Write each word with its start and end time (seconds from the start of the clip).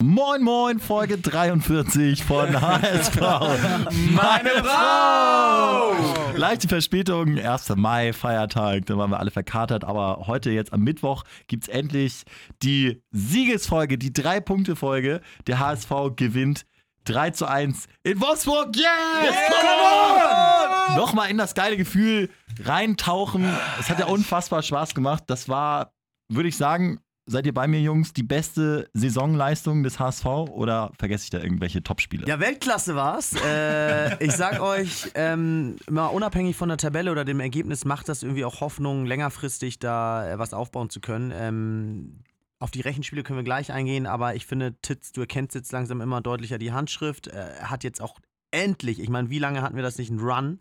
Moin 0.00 0.44
Moin, 0.44 0.78
Folge 0.78 1.18
43 1.18 2.22
von 2.22 2.60
HSV. 2.60 3.16
Meine 4.12 4.50
Frau! 4.62 5.92
Leichte 6.36 6.68
Verspätung, 6.68 7.36
1. 7.36 7.70
Mai, 7.74 8.12
Feiertag, 8.12 8.86
da 8.86 8.96
waren 8.96 9.10
wir 9.10 9.18
alle 9.18 9.32
verkatert, 9.32 9.82
aber 9.82 10.28
heute 10.28 10.52
jetzt 10.52 10.72
am 10.72 10.82
Mittwoch 10.82 11.24
gibt 11.48 11.64
es 11.64 11.68
endlich 11.68 12.22
die 12.62 13.02
Siegesfolge, 13.10 13.98
die 13.98 14.12
Drei-Punkte-Folge. 14.12 15.20
Der 15.48 15.58
HSV 15.58 15.90
gewinnt 16.14 16.64
3 17.06 17.30
zu 17.30 17.46
1 17.46 17.86
in 18.04 18.20
Wolfsburg. 18.20 18.76
Yes! 18.76 18.84
Yeah! 18.84 20.96
Nochmal 20.96 21.28
in 21.28 21.38
das 21.38 21.54
geile 21.54 21.76
Gefühl 21.76 22.30
reintauchen. 22.62 23.52
Es 23.80 23.90
hat 23.90 23.98
ja 23.98 24.06
unfassbar 24.06 24.62
Spaß 24.62 24.94
gemacht. 24.94 25.24
Das 25.26 25.48
war, 25.48 25.92
würde 26.28 26.48
ich 26.48 26.56
sagen, 26.56 27.00
Seid 27.30 27.44
ihr 27.44 27.52
bei 27.52 27.68
mir, 27.68 27.78
Jungs, 27.82 28.14
die 28.14 28.22
beste 28.22 28.88
Saisonleistung 28.94 29.82
des 29.82 29.98
HSV 29.98 30.24
oder 30.24 30.90
vergesse 30.98 31.24
ich 31.24 31.30
da 31.30 31.38
irgendwelche 31.38 31.82
Topspiele? 31.82 32.26
Ja, 32.26 32.40
Weltklasse 32.40 32.96
war's. 32.96 33.34
äh, 33.44 34.24
ich 34.24 34.32
sag 34.32 34.62
euch, 34.62 35.10
ähm, 35.14 35.76
mal 35.90 36.06
unabhängig 36.06 36.56
von 36.56 36.70
der 36.70 36.78
Tabelle 36.78 37.12
oder 37.12 37.26
dem 37.26 37.40
Ergebnis 37.40 37.84
macht 37.84 38.08
das 38.08 38.22
irgendwie 38.22 38.46
auch 38.46 38.62
Hoffnung, 38.62 39.04
längerfristig 39.04 39.78
da 39.78 40.26
äh, 40.26 40.38
was 40.38 40.54
aufbauen 40.54 40.88
zu 40.88 41.00
können. 41.00 41.30
Ähm, 41.34 42.20
auf 42.60 42.70
die 42.70 42.80
Rechenspiele 42.80 43.22
können 43.22 43.38
wir 43.38 43.44
gleich 43.44 43.72
eingehen, 43.72 44.06
aber 44.06 44.34
ich 44.34 44.46
finde, 44.46 44.80
Titz, 44.80 45.12
du 45.12 45.20
erkennst 45.20 45.54
jetzt 45.54 45.70
langsam 45.70 46.00
immer 46.00 46.22
deutlicher 46.22 46.56
die 46.56 46.72
Handschrift. 46.72 47.28
Äh, 47.28 47.56
hat 47.62 47.84
jetzt 47.84 48.00
auch 48.00 48.18
endlich, 48.52 49.00
ich 49.00 49.10
meine, 49.10 49.28
wie 49.28 49.38
lange 49.38 49.60
hatten 49.60 49.76
wir 49.76 49.82
das 49.82 49.98
nicht, 49.98 50.10
einen 50.10 50.20
Run 50.20 50.60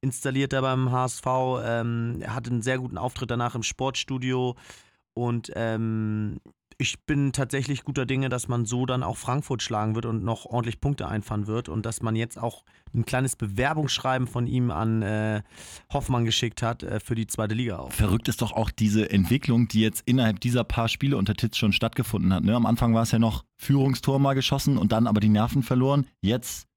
installiert 0.00 0.54
da 0.54 0.62
beim 0.62 0.90
HSV? 0.90 1.26
Ähm, 1.62 2.18
er 2.20 2.34
hatte 2.34 2.50
einen 2.50 2.62
sehr 2.62 2.78
guten 2.78 2.96
Auftritt 2.96 3.30
danach 3.30 3.54
im 3.54 3.62
Sportstudio. 3.62 4.56
Und 5.16 5.50
ähm, 5.56 6.40
ich 6.78 7.06
bin 7.06 7.32
tatsächlich 7.32 7.84
guter 7.84 8.04
Dinge, 8.04 8.28
dass 8.28 8.48
man 8.48 8.66
so 8.66 8.84
dann 8.84 9.02
auch 9.02 9.16
Frankfurt 9.16 9.62
schlagen 9.62 9.94
wird 9.94 10.04
und 10.04 10.22
noch 10.22 10.44
ordentlich 10.44 10.78
Punkte 10.78 11.08
einfahren 11.08 11.46
wird 11.46 11.70
und 11.70 11.86
dass 11.86 12.02
man 12.02 12.16
jetzt 12.16 12.38
auch 12.38 12.64
ein 12.94 13.06
kleines 13.06 13.34
Bewerbungsschreiben 13.34 14.26
von 14.26 14.46
ihm 14.46 14.70
an 14.70 15.00
äh, 15.00 15.42
Hoffmann 15.90 16.26
geschickt 16.26 16.62
hat 16.62 16.82
äh, 16.82 17.00
für 17.00 17.14
die 17.14 17.26
zweite 17.26 17.54
Liga 17.54 17.78
auch. 17.78 17.92
Verrückt 17.92 18.28
ist 18.28 18.42
doch 18.42 18.52
auch 18.52 18.70
diese 18.70 19.10
Entwicklung, 19.10 19.68
die 19.68 19.80
jetzt 19.80 20.02
innerhalb 20.04 20.40
dieser 20.40 20.64
paar 20.64 20.88
Spiele 20.88 21.16
unter 21.16 21.34
Titz 21.34 21.56
schon 21.56 21.72
stattgefunden 21.72 22.34
hat. 22.34 22.44
Ne? 22.44 22.54
Am 22.54 22.66
Anfang 22.66 22.92
war 22.94 23.04
es 23.04 23.10
ja 23.10 23.18
noch 23.18 23.44
Führungstor 23.56 24.18
mal 24.18 24.34
geschossen 24.34 24.76
und 24.76 24.92
dann 24.92 25.06
aber 25.06 25.20
die 25.20 25.30
Nerven 25.30 25.62
verloren. 25.62 26.06
Jetzt 26.20 26.68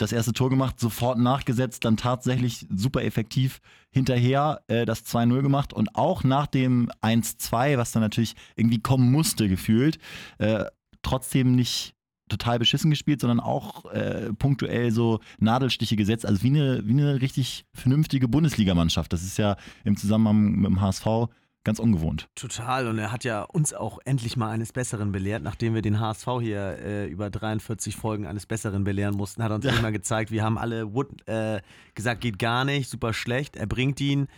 das 0.00 0.12
erste 0.12 0.32
Tor 0.32 0.50
gemacht, 0.50 0.80
sofort 0.80 1.18
nachgesetzt, 1.18 1.84
dann 1.84 1.96
tatsächlich 1.96 2.66
super 2.74 3.02
effektiv 3.02 3.60
hinterher 3.90 4.62
äh, 4.68 4.86
das 4.86 5.04
2-0 5.04 5.42
gemacht 5.42 5.72
und 5.72 5.94
auch 5.94 6.24
nach 6.24 6.46
dem 6.46 6.90
1-2, 7.02 7.76
was 7.76 7.92
dann 7.92 8.02
natürlich 8.02 8.34
irgendwie 8.56 8.80
kommen 8.80 9.10
musste, 9.10 9.48
gefühlt, 9.48 9.98
äh, 10.38 10.64
trotzdem 11.02 11.54
nicht 11.54 11.94
total 12.28 12.58
beschissen 12.58 12.90
gespielt, 12.90 13.20
sondern 13.20 13.40
auch 13.40 13.86
äh, 13.92 14.32
punktuell 14.32 14.92
so 14.92 15.20
Nadelstiche 15.38 15.96
gesetzt. 15.96 16.24
Also 16.24 16.42
wie 16.42 16.48
eine, 16.48 16.86
wie 16.86 16.92
eine 16.92 17.20
richtig 17.20 17.64
vernünftige 17.74 18.28
Bundesligamannschaft. 18.28 19.12
Das 19.12 19.22
ist 19.22 19.36
ja 19.36 19.56
im 19.84 19.96
Zusammenhang 19.96 20.52
mit 20.52 20.70
dem 20.70 20.80
HSV 20.80 21.28
ganz 21.64 21.78
ungewohnt. 21.78 22.28
Total. 22.34 22.86
Und 22.88 22.98
er 22.98 23.12
hat 23.12 23.24
ja 23.24 23.42
uns 23.42 23.74
auch 23.74 23.98
endlich 24.04 24.36
mal 24.36 24.50
eines 24.50 24.72
Besseren 24.72 25.12
belehrt, 25.12 25.42
nachdem 25.42 25.74
wir 25.74 25.82
den 25.82 26.00
HSV 26.00 26.26
hier 26.40 26.78
äh, 26.78 27.06
über 27.06 27.30
43 27.30 27.96
Folgen 27.96 28.26
eines 28.26 28.46
Besseren 28.46 28.84
belehren 28.84 29.14
mussten, 29.14 29.42
hat 29.42 29.50
er 29.50 29.56
uns 29.56 29.64
ja. 29.64 29.80
mal 29.80 29.92
gezeigt, 29.92 30.30
wir 30.30 30.42
haben 30.42 30.58
alle 30.58 30.94
Wood 30.94 31.26
äh, 31.28 31.60
gesagt, 31.94 32.20
geht 32.22 32.38
gar 32.38 32.64
nicht, 32.64 32.88
super 32.88 33.12
schlecht. 33.12 33.56
Er 33.56 33.66
bringt 33.66 34.00
ihn 34.00 34.28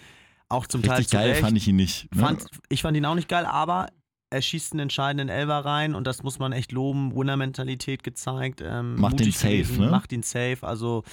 auch 0.48 0.66
zum 0.66 0.82
Richtig 0.82 1.08
Teil 1.08 1.32
geil 1.32 1.40
fand 1.40 1.56
ich 1.56 1.66
ihn 1.68 1.76
nicht. 1.76 2.14
Ne? 2.14 2.20
Fand, 2.20 2.46
ich 2.68 2.82
fand 2.82 2.96
ihn 2.96 3.06
auch 3.06 3.14
nicht 3.14 3.28
geil, 3.28 3.46
aber 3.46 3.88
er 4.28 4.42
schießt 4.42 4.72
einen 4.72 4.80
entscheidenden 4.80 5.28
Elber 5.28 5.64
rein 5.64 5.94
und 5.94 6.06
das 6.06 6.22
muss 6.22 6.38
man 6.38 6.52
echt 6.52 6.72
loben. 6.72 7.14
Winner-Mentalität 7.14 8.02
gezeigt. 8.02 8.62
Ähm, 8.62 8.96
macht 8.96 9.20
ihn 9.20 9.32
safe, 9.32 9.48
gewesen, 9.48 9.80
ne? 9.80 9.90
Macht 9.90 10.12
ihn 10.12 10.22
safe. 10.22 10.58
Also 10.62 11.04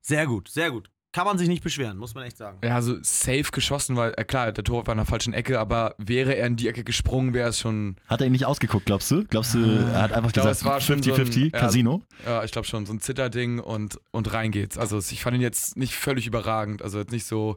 sehr 0.00 0.26
gut, 0.26 0.48
sehr 0.48 0.70
gut 0.70 0.90
kann 1.16 1.24
man 1.24 1.38
sich 1.38 1.48
nicht 1.48 1.62
beschweren, 1.62 1.96
muss 1.96 2.14
man 2.14 2.24
echt 2.24 2.36
sagen. 2.36 2.58
Ja, 2.62 2.74
also 2.74 2.98
safe 3.00 3.46
geschossen, 3.50 3.96
weil, 3.96 4.12
äh, 4.18 4.24
klar, 4.24 4.52
der 4.52 4.64
Tor 4.64 4.86
war 4.86 4.92
in 4.92 4.98
der 4.98 5.06
falschen 5.06 5.32
Ecke, 5.32 5.58
aber 5.58 5.94
wäre 5.96 6.36
er 6.36 6.46
in 6.46 6.56
die 6.56 6.68
Ecke 6.68 6.84
gesprungen, 6.84 7.32
wäre 7.32 7.48
es 7.48 7.58
schon. 7.58 7.96
Hat 8.06 8.20
er 8.20 8.26
ihn 8.26 8.32
nicht 8.32 8.44
ausgeguckt, 8.44 8.84
glaubst 8.84 9.10
du? 9.10 9.24
Glaubst 9.24 9.54
du, 9.54 9.64
er 9.64 10.02
hat 10.02 10.12
einfach 10.12 10.30
glaub, 10.30 10.46
gesagt, 10.46 10.82
50-50, 10.82 11.44
so 11.44 11.50
Casino? 11.52 12.02
Ja, 12.26 12.44
ich 12.44 12.52
glaube 12.52 12.68
schon, 12.68 12.84
so 12.84 12.92
ein 12.92 13.00
Zitterding 13.00 13.60
und, 13.60 13.98
und 14.10 14.30
rein 14.34 14.50
geht's. 14.50 14.76
Also 14.76 14.98
ich 14.98 15.22
fand 15.22 15.34
ihn 15.36 15.40
jetzt 15.40 15.78
nicht 15.78 15.94
völlig 15.94 16.26
überragend, 16.26 16.82
also 16.82 16.98
jetzt 16.98 17.12
nicht 17.12 17.24
so 17.24 17.56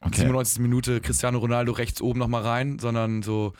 okay. 0.00 0.22
97. 0.22 0.58
Minute 0.58 1.00
Cristiano 1.00 1.38
Ronaldo 1.38 1.70
rechts 1.70 2.02
oben 2.02 2.18
nochmal 2.18 2.42
rein, 2.42 2.80
sondern 2.80 3.22
so 3.22 3.52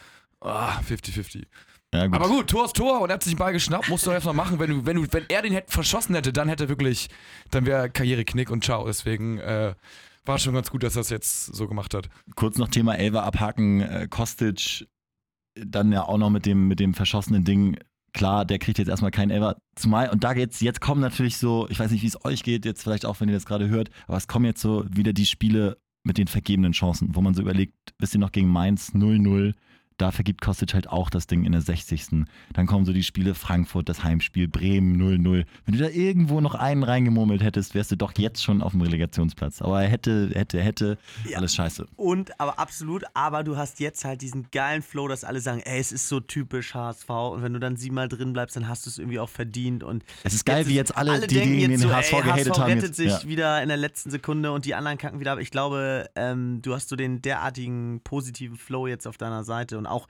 50-50. 0.43 1.44
Ah, 1.44 1.47
ja, 1.96 2.06
gut. 2.06 2.16
Aber 2.16 2.28
gut, 2.28 2.48
Tor 2.48 2.64
ist 2.66 2.76
Tor 2.76 3.00
und 3.00 3.10
er 3.10 3.14
hat 3.14 3.22
sich 3.22 3.32
den 3.32 3.38
Ball 3.38 3.52
geschnappt, 3.52 3.88
musst 3.88 4.06
du 4.06 4.10
erstmal 4.10 4.34
machen. 4.34 4.58
Wenn, 4.58 4.70
du, 4.70 4.86
wenn, 4.86 4.96
du, 4.96 5.06
wenn 5.10 5.24
er 5.28 5.42
den 5.42 5.52
hätte 5.52 5.72
verschossen 5.72 6.14
hätte, 6.14 6.32
dann 6.32 6.48
hätte 6.48 6.64
er 6.64 6.68
wirklich, 6.68 7.08
dann 7.50 7.66
wäre 7.66 7.90
Karriere 7.90 8.24
Knick 8.24 8.50
und 8.50 8.64
ciao. 8.64 8.86
Deswegen 8.86 9.38
äh, 9.38 9.74
war 10.24 10.38
schon 10.38 10.54
ganz 10.54 10.70
gut, 10.70 10.82
dass 10.82 10.96
er 10.96 11.02
es 11.02 11.10
jetzt 11.10 11.46
so 11.46 11.66
gemacht 11.66 11.94
hat. 11.94 12.08
Kurz 12.34 12.58
noch 12.58 12.68
Thema 12.68 12.94
Elva 12.94 13.22
abhaken, 13.22 13.80
äh, 13.80 14.06
Kostic, 14.08 14.86
dann 15.54 15.92
ja 15.92 16.02
auch 16.02 16.18
noch 16.18 16.30
mit 16.30 16.46
dem, 16.46 16.68
mit 16.68 16.80
dem 16.80 16.94
verschossenen 16.94 17.44
Ding. 17.44 17.78
Klar, 18.12 18.44
der 18.44 18.58
kriegt 18.58 18.78
jetzt 18.78 18.88
erstmal 18.88 19.10
keinen 19.10 19.30
Elva. 19.30 19.56
Zumal, 19.74 20.10
und 20.10 20.24
da 20.24 20.34
geht's, 20.34 20.60
jetzt 20.60 20.80
kommen 20.80 21.00
natürlich 21.00 21.36
so, 21.36 21.66
ich 21.70 21.78
weiß 21.78 21.90
nicht, 21.90 22.02
wie 22.02 22.06
es 22.06 22.24
euch 22.24 22.42
geht, 22.42 22.64
jetzt 22.64 22.82
vielleicht 22.82 23.04
auch, 23.06 23.20
wenn 23.20 23.28
ihr 23.28 23.34
das 23.34 23.46
gerade 23.46 23.68
hört, 23.68 23.90
aber 24.06 24.16
es 24.16 24.26
kommen 24.26 24.46
jetzt 24.46 24.60
so 24.60 24.84
wieder 24.88 25.12
die 25.12 25.26
Spiele 25.26 25.78
mit 26.02 26.18
den 26.18 26.28
vergebenen 26.28 26.72
Chancen, 26.72 27.14
wo 27.14 27.20
man 27.20 27.34
so 27.34 27.42
überlegt, 27.42 27.74
wisst 27.98 28.14
ihr 28.14 28.20
noch 28.20 28.32
gegen 28.32 28.48
Mainz 28.48 28.92
0-0, 28.94 29.54
da 29.98 30.10
vergibt 30.10 30.40
Kostic 30.40 30.74
halt 30.74 30.88
auch 30.88 31.08
das 31.10 31.26
Ding 31.26 31.44
in 31.44 31.52
der 31.52 31.62
60. 31.62 32.06
Dann 32.52 32.66
kommen 32.66 32.84
so 32.84 32.92
die 32.92 33.02
Spiele 33.02 33.34
Frankfurt, 33.34 33.88
das 33.88 34.04
Heimspiel, 34.04 34.46
Bremen 34.48 35.00
0-0. 35.00 35.44
Wenn 35.64 35.76
du 35.76 35.82
da 35.82 35.88
irgendwo 35.88 36.40
noch 36.40 36.54
einen 36.54 36.82
reingemurmelt 36.82 37.42
hättest, 37.42 37.74
wärst 37.74 37.92
du 37.92 37.96
doch 37.96 38.12
jetzt 38.18 38.42
schon 38.42 38.62
auf 38.62 38.72
dem 38.72 38.82
Relegationsplatz. 38.82 39.62
Aber 39.62 39.82
er 39.82 39.88
hätte, 39.88 40.30
hätte, 40.34 40.60
hätte, 40.60 40.98
ja. 41.28 41.38
alles 41.38 41.54
scheiße. 41.54 41.86
Und, 41.96 42.38
aber 42.38 42.58
absolut, 42.58 43.04
aber 43.14 43.42
du 43.42 43.56
hast 43.56 43.80
jetzt 43.80 44.04
halt 44.04 44.20
diesen 44.20 44.50
geilen 44.50 44.82
Flow, 44.82 45.08
dass 45.08 45.24
alle 45.24 45.40
sagen, 45.40 45.60
ey, 45.64 45.80
es 45.80 45.92
ist 45.92 46.08
so 46.08 46.20
typisch 46.20 46.74
HSV. 46.74 47.08
Und 47.08 47.42
wenn 47.42 47.54
du 47.54 47.58
dann 47.58 47.76
siebenmal 47.76 48.08
drin 48.08 48.32
bleibst, 48.34 48.56
dann 48.56 48.68
hast 48.68 48.84
du 48.84 48.90
es 48.90 48.98
irgendwie 48.98 49.18
auch 49.18 49.30
verdient. 49.30 49.82
Und 49.82 50.04
es 50.24 50.34
ist 50.34 50.44
geil, 50.44 50.66
wie 50.66 50.74
jetzt 50.74 50.94
alle, 50.96 51.12
alle 51.12 51.26
die, 51.26 51.40
die 51.40 51.66
den 51.66 51.78
so, 51.78 51.90
HSV 51.90 52.12
ey, 52.12 52.22
gehatet 52.22 52.48
HSV 52.50 52.58
haben. 52.58 52.72
rettet 52.72 52.84
jetzt, 52.88 52.96
sich 52.96 53.22
ja. 53.22 53.24
wieder 53.24 53.62
in 53.62 53.68
der 53.68 53.78
letzten 53.78 54.10
Sekunde 54.10 54.52
und 54.52 54.66
die 54.66 54.74
anderen 54.74 54.98
kacken 54.98 55.20
wieder 55.20 55.32
ab. 55.32 55.38
Ich 55.38 55.50
glaube, 55.50 56.10
ähm, 56.16 56.60
du 56.60 56.74
hast 56.74 56.90
so 56.90 56.96
den 56.96 57.22
derartigen 57.22 58.00
positiven 58.04 58.56
Flow 58.56 58.86
jetzt 58.86 59.06
auf 59.06 59.16
deiner 59.16 59.42
Seite 59.42 59.78
und 59.78 59.85
und 59.86 59.92
auch, 59.92 60.06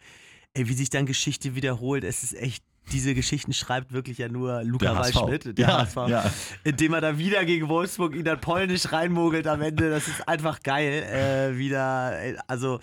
ey, 0.54 0.68
wie 0.68 0.74
sich 0.74 0.90
dann 0.90 1.06
Geschichte 1.06 1.54
wiederholt. 1.54 2.04
Es 2.04 2.22
ist 2.22 2.34
echt 2.34 2.64
diese 2.92 3.14
Geschichten 3.14 3.52
schreibt 3.52 3.92
wirklich 3.92 4.18
ja 4.18 4.28
nur 4.28 4.62
Luca 4.62 4.94
Waldschmidt, 4.96 5.58
der 5.58 5.66
ja, 5.68 5.78
HSV, 5.78 5.96
ja. 6.08 6.30
indem 6.64 6.94
er 6.94 7.00
da 7.00 7.18
wieder 7.18 7.44
gegen 7.44 7.68
Wolfsburg 7.68 8.14
ihn 8.14 8.24
dann 8.24 8.40
polnisch 8.40 8.92
reinmogelt 8.92 9.46
am 9.46 9.60
Ende. 9.60 9.90
Das 9.90 10.06
ist 10.06 10.26
einfach 10.28 10.62
geil. 10.62 11.02
Äh, 11.02 11.58
wieder, 11.58 12.16
also 12.46 12.78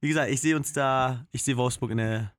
wie 0.00 0.08
gesagt, 0.08 0.30
ich 0.30 0.40
sehe 0.40 0.56
uns 0.56 0.72
da, 0.72 1.26
ich 1.32 1.42
sehe 1.42 1.56
Wolfsburg 1.56 1.92
in 1.92 1.98
der 1.98 2.32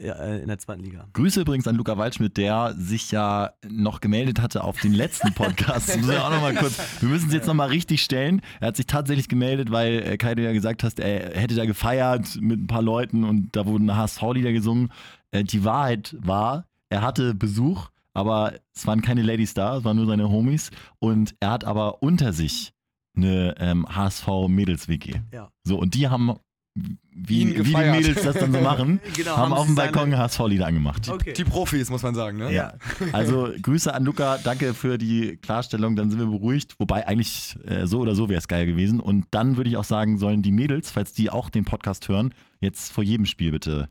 äh, 0.00 0.40
in 0.40 0.48
der 0.48 0.58
zweiten 0.58 0.82
Liga. 0.82 1.06
Grüße 1.12 1.42
übrigens 1.42 1.68
an 1.68 1.76
Luca 1.76 1.96
Waldschmidt, 1.98 2.36
der 2.36 2.74
sich 2.76 3.10
ja 3.10 3.52
noch 3.68 4.00
gemeldet 4.00 4.40
hatte 4.40 4.64
auf 4.64 4.80
den 4.80 4.92
letzten 4.92 5.32
Podcast. 5.34 5.88
Das 5.90 5.96
muss 5.98 6.10
ich 6.10 6.18
auch 6.18 6.30
noch 6.30 6.40
mal 6.40 6.54
kurz, 6.54 6.78
wir 7.00 7.08
müssen 7.08 7.28
es 7.28 7.34
jetzt 7.34 7.46
nochmal 7.46 7.68
richtig 7.68 8.02
stellen. 8.02 8.42
Er 8.60 8.68
hat 8.68 8.76
sich 8.76 8.86
tatsächlich 8.86 9.28
gemeldet, 9.28 9.70
weil 9.70 10.02
äh, 10.02 10.16
Kai, 10.16 10.34
du 10.34 10.42
ja 10.42 10.52
gesagt 10.52 10.84
hast, 10.84 11.00
er 11.00 11.38
hätte 11.38 11.54
da 11.54 11.64
gefeiert 11.64 12.40
mit 12.40 12.60
ein 12.60 12.66
paar 12.66 12.82
Leuten 12.82 13.24
und 13.24 13.54
da 13.56 13.66
wurden 13.66 13.94
HSV-Lieder 13.94 14.52
gesungen. 14.52 14.90
Äh, 15.30 15.44
die 15.44 15.64
Wahrheit 15.64 16.16
war, 16.20 16.66
er 16.88 17.02
hatte 17.02 17.34
Besuch, 17.34 17.88
aber 18.14 18.54
es 18.74 18.86
waren 18.86 19.02
keine 19.02 19.22
Ladies 19.22 19.54
da, 19.54 19.78
es 19.78 19.84
waren 19.84 19.96
nur 19.96 20.06
seine 20.06 20.30
Homies 20.30 20.70
und 20.98 21.34
er 21.40 21.50
hat 21.50 21.64
aber 21.64 22.02
unter 22.02 22.32
sich 22.32 22.72
eine 23.16 23.54
ähm, 23.58 23.86
HSV-Mädels-WG. 23.88 25.20
Ja. 25.32 25.50
So, 25.64 25.78
und 25.78 25.94
die 25.94 26.08
haben 26.08 26.36
wie, 26.74 27.58
wie 27.58 27.62
die 27.62 27.74
Mädels 27.74 28.22
das 28.22 28.36
dann 28.36 28.52
so 28.52 28.60
machen, 28.60 29.00
genau, 29.16 29.36
haben, 29.36 29.42
haben 29.42 29.52
auf 29.52 29.66
dem 29.66 29.74
Balkon 29.74 30.16
HSV-Lieder 30.16 30.66
angemacht. 30.66 31.08
Okay. 31.08 31.32
Die 31.32 31.44
Profis, 31.44 31.90
muss 31.90 32.02
man 32.02 32.14
sagen. 32.14 32.38
Ne? 32.38 32.52
Ja. 32.52 32.74
Also 33.12 33.48
Grüße 33.60 33.92
an 33.92 34.04
Luca, 34.04 34.38
danke 34.38 34.72
für 34.72 34.96
die 34.96 35.36
Klarstellung, 35.36 35.96
dann 35.96 36.10
sind 36.10 36.20
wir 36.20 36.26
beruhigt. 36.26 36.76
Wobei 36.78 37.06
eigentlich 37.06 37.56
äh, 37.66 37.86
so 37.86 38.00
oder 38.00 38.14
so 38.14 38.28
wäre 38.28 38.38
es 38.38 38.48
geil 38.48 38.66
gewesen. 38.66 39.00
Und 39.00 39.26
dann 39.32 39.56
würde 39.56 39.68
ich 39.68 39.76
auch 39.76 39.84
sagen, 39.84 40.18
sollen 40.18 40.42
die 40.42 40.52
Mädels, 40.52 40.90
falls 40.90 41.12
die 41.12 41.30
auch 41.30 41.50
den 41.50 41.64
Podcast 41.64 42.08
hören, 42.08 42.32
jetzt 42.60 42.92
vor 42.92 43.02
jedem 43.02 43.26
Spiel 43.26 43.50
bitte 43.50 43.88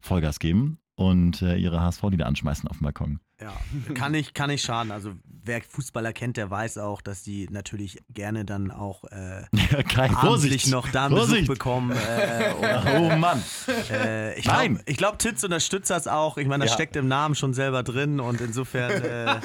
Vollgas 0.00 0.38
geben 0.38 0.78
und 0.94 1.42
äh, 1.42 1.56
ihre 1.56 1.80
HSV-Lieder 1.80 2.26
anschmeißen 2.26 2.68
auf 2.68 2.78
dem 2.78 2.84
Balkon. 2.84 3.20
Ja, 3.40 3.56
kann 3.94 4.12
nicht, 4.12 4.34
kann 4.34 4.50
nicht 4.50 4.64
schaden. 4.64 4.92
Also 4.92 5.12
wer 5.44 5.62
Fußballer 5.62 6.12
kennt, 6.12 6.36
der 6.36 6.50
weiß 6.50 6.78
auch, 6.78 7.00
dass 7.00 7.22
die 7.22 7.48
natürlich 7.50 7.98
gerne 8.12 8.44
dann 8.44 8.70
auch 8.70 9.04
äh, 9.04 9.44
kein, 9.88 10.12
Vorsicht. 10.12 10.68
noch 10.68 10.88
da 10.88 11.06
einen 11.06 11.14
Besuch 11.14 11.46
bekommen. 11.46 11.92
Äh, 11.92 12.52
oh 12.98 13.16
Mann. 13.16 13.42
Äh, 13.90 14.38
ich 14.38 14.44
Nein. 14.44 14.74
Glaub, 14.74 14.88
ich 14.88 14.96
glaube, 14.96 15.18
Titz 15.18 15.42
unterstützt 15.42 15.90
das 15.90 16.06
auch. 16.06 16.36
Ich 16.36 16.46
meine, 16.46 16.64
das 16.64 16.72
ja. 16.72 16.74
steckt 16.74 16.96
im 16.96 17.08
Namen 17.08 17.34
schon 17.34 17.54
selber 17.54 17.82
drin 17.82 18.20
und 18.20 18.40
insofern 18.40 18.90
äh, 18.90 19.40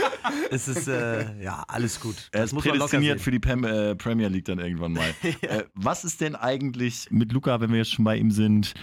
ist 0.51 0.68
es 0.68 0.88
äh, 0.88 1.25
ja 1.41 1.63
alles 1.68 2.00
gut. 2.00 2.15
Er 2.31 2.44
ist 2.44 2.56
prädestiniert 2.56 3.21
für 3.21 3.31
die 3.31 3.39
Pem 3.39 3.63
äh, 3.63 3.95
Premier 3.95 4.27
League 4.27 4.45
dann 4.45 4.59
irgendwann 4.59 4.94
mal. 4.94 5.13
ja. 5.41 5.63
was 5.74 6.03
ist 6.03 6.21
denn 6.21 6.36
eigentlich 6.36 7.07
mit 7.12 7.31
Luca, 7.31 7.62
wenn 7.62 7.71
wir 7.71 7.77
jetzt 7.77 7.91
schon 7.91 8.06
bei 8.06 8.18
ihm 8.18 8.31
sind? 8.31 8.74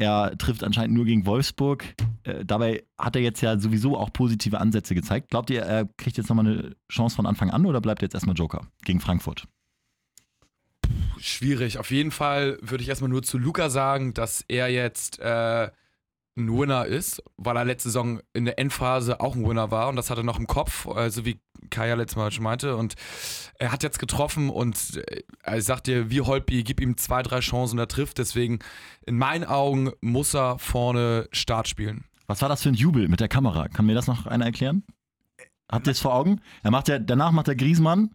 Er 0.00 0.36
trifft 0.38 0.64
anscheinend 0.64 0.96
nur 0.96 1.04
gegen 1.04 1.26
Wolfsburg. 1.26 1.84
Äh, 2.22 2.46
dabei 2.46 2.84
hat 2.96 3.16
er 3.16 3.22
jetzt 3.22 3.42
ja 3.42 3.58
sowieso 3.58 3.98
auch 3.98 4.10
positive 4.10 4.58
Ansätze 4.58 4.94
gezeigt. 4.94 5.28
Glaubt 5.28 5.50
ihr, 5.50 5.60
er 5.60 5.84
kriegt 5.98 6.16
jetzt 6.16 6.30
nochmal 6.30 6.46
eine 6.46 6.76
Chance 6.90 7.14
von 7.14 7.26
Anfang 7.26 7.50
an 7.50 7.66
oder 7.66 7.82
bleibt 7.82 8.00
er 8.00 8.06
jetzt 8.06 8.14
erstmal 8.14 8.34
Joker 8.34 8.62
gegen 8.82 9.00
Frankfurt? 9.00 9.46
Schwierig. 11.18 11.76
Auf 11.76 11.90
jeden 11.90 12.12
Fall 12.12 12.56
würde 12.62 12.82
ich 12.82 12.88
erstmal 12.88 13.10
nur 13.10 13.22
zu 13.22 13.36
Luca 13.36 13.68
sagen, 13.68 14.14
dass 14.14 14.42
er 14.48 14.68
jetzt 14.68 15.18
äh, 15.18 15.68
ein 16.36 16.56
Winner 16.56 16.86
ist, 16.86 17.22
weil 17.36 17.56
er 17.56 17.64
letzte 17.64 17.88
Saison 17.88 18.20
in 18.32 18.44
der 18.44 18.58
Endphase 18.58 19.20
auch 19.20 19.34
ein 19.34 19.46
Winner 19.46 19.70
war 19.70 19.88
und 19.88 19.96
das 19.96 20.10
hat 20.10 20.18
er 20.18 20.24
noch 20.24 20.38
im 20.38 20.46
Kopf, 20.46 20.86
also 20.86 21.24
wie 21.24 21.40
Kaya 21.70 21.94
letztes 21.94 22.16
Mal 22.16 22.30
schon 22.30 22.44
meinte. 22.44 22.76
Und 22.76 22.94
er 23.58 23.72
hat 23.72 23.82
jetzt 23.82 23.98
getroffen 23.98 24.50
und 24.50 25.02
äh, 25.08 25.58
ich 25.58 25.64
sag 25.64 25.82
dir, 25.82 26.10
wie 26.10 26.20
Holpi, 26.20 26.62
gib 26.62 26.80
ihm 26.80 26.96
zwei, 26.96 27.22
drei 27.22 27.40
Chancen 27.40 27.76
und 27.76 27.80
er 27.80 27.88
trifft. 27.88 28.18
Deswegen, 28.18 28.60
in 29.06 29.18
meinen 29.18 29.44
Augen, 29.44 29.90
muss 30.00 30.34
er 30.34 30.58
vorne 30.58 31.28
Start 31.32 31.68
spielen. 31.68 32.04
Was 32.26 32.42
war 32.42 32.48
das 32.48 32.62
für 32.62 32.68
ein 32.68 32.74
Jubel 32.74 33.08
mit 33.08 33.20
der 33.20 33.28
Kamera? 33.28 33.68
Kann 33.68 33.86
mir 33.86 33.94
das 33.94 34.06
noch 34.06 34.26
einer 34.26 34.46
erklären? 34.46 34.84
Habt 35.70 35.86
ihr 35.86 35.92
es 35.92 36.00
vor 36.00 36.14
Augen? 36.14 36.40
Er 36.62 36.70
macht 36.70 36.88
ja, 36.88 36.98
danach 36.98 37.32
macht 37.32 37.48
er 37.48 37.54
Griesmann 37.54 38.10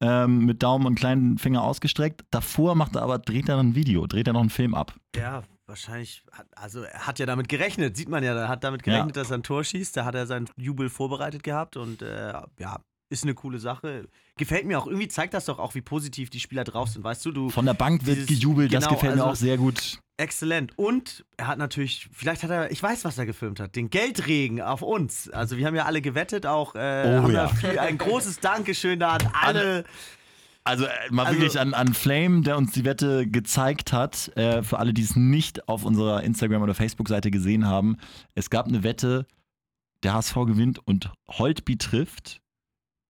ähm, 0.00 0.44
mit 0.46 0.62
Daumen 0.62 0.86
und 0.86 0.94
kleinen 0.94 1.38
Finger 1.38 1.62
ausgestreckt. 1.62 2.24
Davor 2.30 2.74
macht 2.74 2.96
er 2.96 3.02
aber, 3.02 3.18
dreht 3.18 3.48
er 3.48 3.58
ein 3.58 3.74
Video, 3.74 4.06
dreht 4.06 4.26
er 4.26 4.32
noch 4.32 4.40
einen 4.40 4.50
Film 4.50 4.74
ab. 4.74 4.94
Ja, 5.16 5.42
wahrscheinlich, 5.70 6.22
also 6.54 6.82
er 6.82 7.06
hat 7.06 7.18
ja 7.18 7.24
damit 7.24 7.48
gerechnet, 7.48 7.96
sieht 7.96 8.10
man 8.10 8.22
ja, 8.22 8.34
er 8.34 8.48
hat 8.48 8.62
damit 8.62 8.82
gerechnet, 8.82 9.16
ja. 9.16 9.22
dass 9.22 9.30
er 9.30 9.38
ein 9.38 9.42
Tor 9.42 9.64
schießt. 9.64 9.96
Da 9.96 10.04
hat 10.04 10.14
er 10.14 10.26
seinen 10.26 10.50
Jubel 10.56 10.90
vorbereitet 10.90 11.42
gehabt 11.42 11.78
und 11.78 12.02
äh, 12.02 12.32
ja, 12.58 12.80
ist 13.08 13.24
eine 13.24 13.34
coole 13.34 13.58
Sache. 13.58 14.08
Gefällt 14.36 14.66
mir 14.66 14.78
auch. 14.78 14.86
Irgendwie 14.86 15.08
zeigt 15.08 15.34
das 15.34 15.46
doch 15.46 15.58
auch, 15.58 15.74
wie 15.74 15.80
positiv 15.80 16.30
die 16.30 16.40
Spieler 16.40 16.64
drauf 16.64 16.88
sind. 16.88 17.02
Weißt 17.02 17.24
du, 17.24 17.32
du. 17.32 17.50
Von 17.50 17.66
der 17.66 17.74
Bank 17.74 18.06
wird 18.06 18.26
gejubelt, 18.26 18.70
genau, 18.70 18.80
das 18.80 18.90
gefällt 18.90 19.12
also, 19.12 19.24
mir 19.24 19.30
auch 19.30 19.36
sehr 19.36 19.56
gut. 19.56 19.98
Exzellent. 20.16 20.76
Und 20.76 21.24
er 21.36 21.46
hat 21.46 21.58
natürlich, 21.58 22.08
vielleicht 22.12 22.42
hat 22.42 22.50
er, 22.50 22.70
ich 22.70 22.82
weiß, 22.82 23.04
was 23.04 23.16
er 23.16 23.26
gefilmt 23.26 23.58
hat, 23.58 23.74
den 23.74 23.90
Geldregen 23.90 24.60
auf 24.60 24.82
uns. 24.82 25.30
Also 25.30 25.56
wir 25.56 25.66
haben 25.66 25.74
ja 25.74 25.86
alle 25.86 26.02
gewettet, 26.02 26.46
auch 26.46 26.74
äh, 26.74 27.22
oh, 27.24 27.30
ja. 27.30 27.48
viel, 27.48 27.78
ein 27.78 27.96
großes 27.96 28.40
Dankeschön 28.40 29.00
da 29.00 29.12
an 29.12 29.30
alle. 29.32 29.84
Also 30.64 30.84
äh, 30.84 30.90
mal 31.10 31.26
also, 31.26 31.38
wirklich 31.38 31.58
an, 31.58 31.74
an 31.74 31.94
Flame, 31.94 32.42
der 32.42 32.56
uns 32.56 32.72
die 32.72 32.84
Wette 32.84 33.26
gezeigt 33.26 33.92
hat. 33.92 34.28
Äh, 34.36 34.62
für 34.62 34.78
alle, 34.78 34.92
die 34.92 35.02
es 35.02 35.16
nicht 35.16 35.68
auf 35.68 35.84
unserer 35.84 36.22
Instagram- 36.22 36.62
oder 36.62 36.74
Facebook-Seite 36.74 37.30
gesehen 37.30 37.66
haben. 37.66 37.96
Es 38.34 38.50
gab 38.50 38.66
eine 38.66 38.82
Wette, 38.82 39.26
der 40.02 40.14
HSV 40.14 40.34
gewinnt 40.46 40.78
und 40.86 41.12
Holtby 41.28 41.76
trifft. 41.78 42.40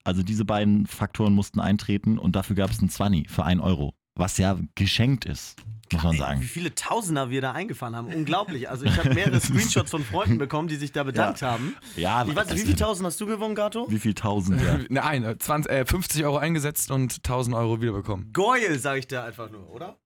Also 0.03 0.23
diese 0.23 0.45
beiden 0.45 0.87
Faktoren 0.87 1.33
mussten 1.33 1.59
eintreten 1.59 2.17
und 2.17 2.35
dafür 2.35 2.55
gab 2.55 2.71
es 2.71 2.79
einen 2.79 2.89
20 2.89 3.29
für 3.29 3.43
1 3.43 3.61
Euro. 3.61 3.93
Was 4.15 4.37
ja 4.37 4.59
geschenkt 4.75 5.25
ist 5.25 5.55
muss 5.93 6.03
man 6.03 6.17
sagen. 6.17 6.41
Wie 6.41 6.45
viele 6.45 6.73
Tausender 6.75 7.29
wir 7.29 7.41
da 7.41 7.51
eingefahren 7.51 7.95
haben. 7.95 8.07
Unglaublich. 8.07 8.69
Also 8.69 8.85
ich 8.85 8.97
habe 8.97 9.13
mehrere 9.13 9.39
Screenshots 9.41 9.91
von 9.91 10.03
Freunden 10.03 10.37
bekommen, 10.37 10.67
die 10.67 10.75
sich 10.75 10.91
da 10.91 11.03
bedankt 11.03 11.41
ja. 11.41 11.51
haben. 11.51 11.75
Ja, 11.95 12.25
ich 12.25 12.35
weiß 12.35 12.49
nicht, 12.49 12.61
wie 12.61 12.65
viele 12.65 12.77
Tausend 12.77 13.05
hast 13.05 13.19
du 13.19 13.25
gewonnen, 13.25 13.55
Gato? 13.55 13.89
Wie 13.89 13.99
viele 13.99 14.15
Tausend, 14.15 14.61
ja. 14.61 14.79
Nein, 14.89 15.35
20, 15.37 15.71
äh, 15.71 15.85
50 15.85 16.23
Euro 16.25 16.37
eingesetzt 16.37 16.91
und 16.91 17.17
1000 17.17 17.55
Euro 17.55 17.81
wiederbekommen. 17.81 18.31
Goyle, 18.33 18.77
sage 18.79 18.99
ich 18.99 19.07
da 19.07 19.25
einfach 19.25 19.49
nur, 19.49 19.69
oder? 19.69 19.97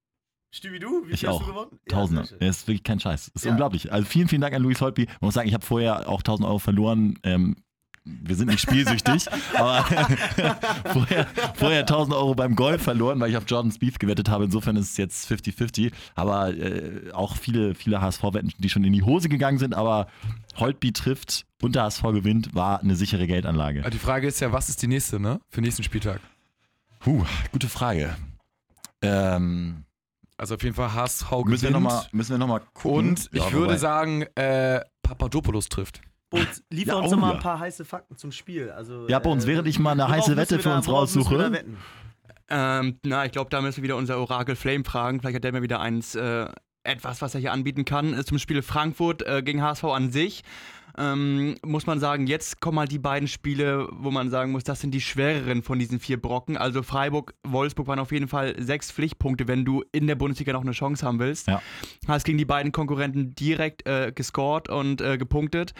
Stübi, 0.51 0.79
du? 0.79 1.03
Wie 1.03 1.07
viel 1.07 1.15
ich 1.15 1.25
hast 1.25 1.35
auch. 1.35 1.41
du 1.41 1.47
gewonnen? 1.47 1.79
Tausender. 1.89 2.23
Ja, 2.23 2.37
das 2.37 2.57
ist 2.57 2.67
wirklich 2.67 2.83
kein 2.83 2.99
Scheiß. 2.99 3.31
Das 3.33 3.41
ist 3.41 3.45
ja. 3.45 3.51
unglaublich. 3.51 3.91
Also 3.91 4.07
vielen, 4.07 4.29
vielen 4.29 4.41
Dank 4.41 4.53
an 4.53 4.61
Luis 4.61 4.79
Holtby. 4.79 5.05
Man 5.05 5.27
muss 5.27 5.33
sagen, 5.33 5.47
ich 5.47 5.53
habe 5.53 5.65
vorher 5.65 6.07
auch 6.07 6.19
1000 6.19 6.47
Euro 6.47 6.59
verloren. 6.59 7.19
Ähm, 7.23 7.57
wir 8.05 8.35
sind 8.35 8.49
nicht 8.49 8.61
spielsüchtig, 8.61 9.27
aber 9.55 9.83
vorher, 10.93 11.27
vorher 11.55 11.79
1000 11.81 12.15
Euro 12.15 12.35
beim 12.35 12.55
Golf 12.55 12.83
verloren, 12.83 13.19
weil 13.19 13.31
ich 13.31 13.37
auf 13.37 13.45
Jordan 13.47 13.71
Spieth 13.71 13.99
gewettet 13.99 14.29
habe. 14.29 14.45
Insofern 14.45 14.75
ist 14.75 14.91
es 14.91 14.97
jetzt 14.97 15.29
50-50. 15.29 15.91
Aber 16.13 16.55
äh, 16.55 17.11
auch 17.13 17.35
viele, 17.35 17.73
viele 17.73 18.01
HSV-Wetten, 18.01 18.53
die 18.59 18.69
schon 18.69 18.83
in 18.83 18.93
die 18.93 19.03
Hose 19.03 19.27
gegangen 19.27 19.57
sind. 19.57 19.73
Aber 19.73 20.07
Holtby 20.57 20.93
trifft 20.93 21.45
und 21.61 21.75
der 21.75 21.83
HSV 21.83 22.03
gewinnt, 22.03 22.53
war 22.53 22.79
eine 22.79 22.95
sichere 22.95 23.25
Geldanlage. 23.25 23.81
die 23.89 23.97
Frage 23.97 24.27
ist 24.27 24.39
ja, 24.39 24.51
was 24.51 24.69
ist 24.69 24.81
die 24.81 24.87
nächste, 24.87 25.19
ne? 25.19 25.39
Für 25.49 25.61
den 25.61 25.65
nächsten 25.65 25.83
Spieltag? 25.83 26.21
Puh, 26.99 27.25
gute 27.51 27.69
Frage. 27.69 28.15
Ähm, 29.01 29.83
also 30.37 30.55
auf 30.55 30.63
jeden 30.63 30.75
Fall 30.75 30.93
HSV 30.93 31.29
gewinnt. 31.29 31.49
Müssen 31.49 31.63
wir 32.29 32.37
nochmal 32.37 32.59
noch, 32.59 32.73
gucken. 32.73 33.09
Und 33.09 33.29
ich 33.31 33.43
ja, 33.43 33.51
würde 33.51 33.77
sagen, 33.77 34.23
äh, 34.35 34.81
Papadopoulos 35.01 35.69
trifft. 35.69 36.01
Und 36.31 36.47
liefer 36.69 36.93
ja, 36.93 36.99
uns 36.99 37.13
oh, 37.13 37.15
mal 37.17 37.33
ein 37.33 37.39
paar 37.39 37.59
heiße 37.59 37.85
Fakten 37.85 38.17
zum 38.17 38.31
Spiel. 38.31 38.71
Also, 38.71 39.07
ja, 39.07 39.19
bei 39.19 39.29
uns, 39.29 39.45
äh, 39.45 39.47
während 39.47 39.67
ich 39.67 39.79
mal 39.79 39.91
eine 39.91 40.07
heiße 40.07 40.35
Wette 40.35 40.59
für 40.59 40.73
uns 40.73 40.89
raussuche. 40.89 41.63
Ähm, 42.47 42.99
na, 43.03 43.25
ich 43.25 43.31
glaube, 43.31 43.49
da 43.49 43.61
müssen 43.61 43.77
wir 43.77 43.83
wieder 43.83 43.95
unser 43.95 44.19
Orakel 44.19 44.55
Flame 44.55 44.83
fragen. 44.83 45.19
Vielleicht 45.19 45.35
hat 45.35 45.43
der 45.43 45.51
mir 45.51 45.61
wieder 45.61 45.79
eins, 45.79 46.15
äh, 46.15 46.47
etwas, 46.83 47.21
was 47.21 47.33
er 47.33 47.41
hier 47.41 47.51
anbieten 47.51 47.85
kann. 47.85 48.23
Zum 48.23 48.37
Spiel 48.37 48.61
Frankfurt 48.61 49.23
äh, 49.23 49.41
gegen 49.41 49.61
HSV 49.61 49.83
an 49.85 50.11
sich. 50.11 50.43
Ähm, 50.97 51.55
muss 51.65 51.87
man 51.87 51.99
sagen, 51.99 52.27
jetzt 52.27 52.61
kommen 52.61 52.79
halt 52.79 52.91
die 52.91 52.99
beiden 52.99 53.27
Spiele, 53.27 53.87
wo 53.91 54.11
man 54.11 54.29
sagen 54.29 54.51
muss, 54.51 54.63
das 54.63 54.79
sind 54.79 54.91
die 54.91 55.01
schwereren 55.01 55.61
von 55.61 55.77
diesen 55.77 55.99
vier 55.99 56.21
Brocken. 56.21 56.55
Also 56.57 56.83
Freiburg, 56.83 57.33
Wolfsburg 57.43 57.87
waren 57.87 57.99
auf 57.99 58.11
jeden 58.11 58.27
Fall 58.27 58.55
sechs 58.61 58.91
Pflichtpunkte, 58.91 59.47
wenn 59.47 59.65
du 59.65 59.83
in 59.91 60.07
der 60.07 60.15
Bundesliga 60.15 60.53
noch 60.53 60.61
eine 60.61 60.71
Chance 60.71 61.05
haben 61.05 61.19
willst. 61.19 61.47
Ja. 61.47 61.61
Hast 62.07 62.25
gegen 62.25 62.37
die 62.37 62.45
beiden 62.45 62.71
Konkurrenten 62.71 63.35
direkt 63.35 63.85
äh, 63.87 64.11
gescored 64.13 64.69
und 64.69 65.01
äh, 65.01 65.17
gepunktet. 65.17 65.73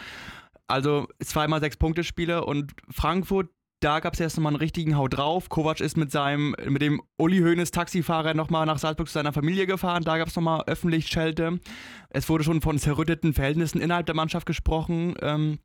Also 0.66 1.08
zweimal 1.22 1.60
sechs 1.60 1.76
Punkte 1.76 2.04
Spiele 2.04 2.44
und 2.44 2.72
Frankfurt, 2.90 3.48
da 3.80 4.00
gab 4.00 4.14
es 4.14 4.20
erst 4.20 4.36
nochmal 4.36 4.52
einen 4.52 4.60
richtigen 4.60 4.96
Hau 4.96 5.06
drauf. 5.06 5.48
Kovac 5.48 5.80
ist 5.80 5.96
mit 5.96 6.10
seinem, 6.10 6.56
mit 6.66 6.82
dem 6.82 7.02
Uli 7.18 7.40
Hoeneß 7.40 7.70
Taxifahrer 7.70 8.34
nochmal 8.34 8.64
nach 8.66 8.78
Salzburg 8.78 9.08
zu 9.08 9.14
seiner 9.14 9.32
Familie 9.32 9.66
gefahren. 9.66 10.02
Da 10.02 10.16
gab 10.16 10.28
es 10.28 10.36
nochmal 10.36 10.64
öffentlich 10.66 11.08
Schelte. 11.08 11.60
Es 12.08 12.28
wurde 12.28 12.44
schon 12.44 12.62
von 12.62 12.78
zerrütteten 12.78 13.34
Verhältnissen 13.34 13.80
innerhalb 13.80 14.06
der 14.06 14.14
Mannschaft 14.14 14.46
gesprochen. 14.46 15.14
Ähm, 15.20 15.58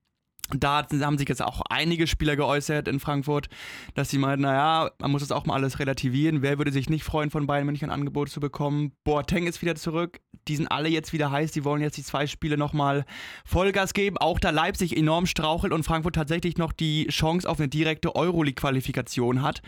da 0.57 0.85
haben 1.01 1.17
sich 1.17 1.29
jetzt 1.29 1.41
auch 1.41 1.61
einige 1.69 2.07
Spieler 2.07 2.35
geäußert 2.35 2.87
in 2.87 2.99
Frankfurt, 2.99 3.47
dass 3.93 4.09
sie 4.09 4.17
meinten, 4.17 4.43
naja, 4.43 4.91
man 4.99 5.11
muss 5.11 5.21
das 5.21 5.31
auch 5.31 5.45
mal 5.45 5.55
alles 5.55 5.79
relativieren. 5.79 6.41
Wer 6.41 6.57
würde 6.57 6.71
sich 6.71 6.89
nicht 6.89 7.03
freuen, 7.03 7.29
von 7.29 7.47
Bayern 7.47 7.65
München 7.65 7.89
ein 7.89 7.93
Angebot 7.93 8.29
zu 8.29 8.39
bekommen? 8.39 8.91
Boateng 9.03 9.47
ist 9.47 9.61
wieder 9.61 9.75
zurück. 9.75 10.19
Die 10.47 10.55
sind 10.55 10.67
alle 10.67 10.89
jetzt 10.89 11.13
wieder 11.13 11.31
heiß. 11.31 11.51
Die 11.51 11.63
wollen 11.63 11.81
jetzt 11.81 11.97
die 11.97 12.03
zwei 12.03 12.27
Spiele 12.27 12.57
nochmal 12.57 13.05
Vollgas 13.45 13.93
geben. 13.93 14.17
Auch 14.17 14.39
da 14.39 14.49
Leipzig 14.49 14.97
enorm 14.97 15.25
strauchelt 15.25 15.73
und 15.73 15.83
Frankfurt 15.83 16.15
tatsächlich 16.15 16.57
noch 16.57 16.71
die 16.71 17.07
Chance 17.07 17.47
auf 17.47 17.59
eine 17.59 17.69
direkte 17.69 18.15
Euroleague-Qualifikation 18.15 19.41
hat. 19.41 19.61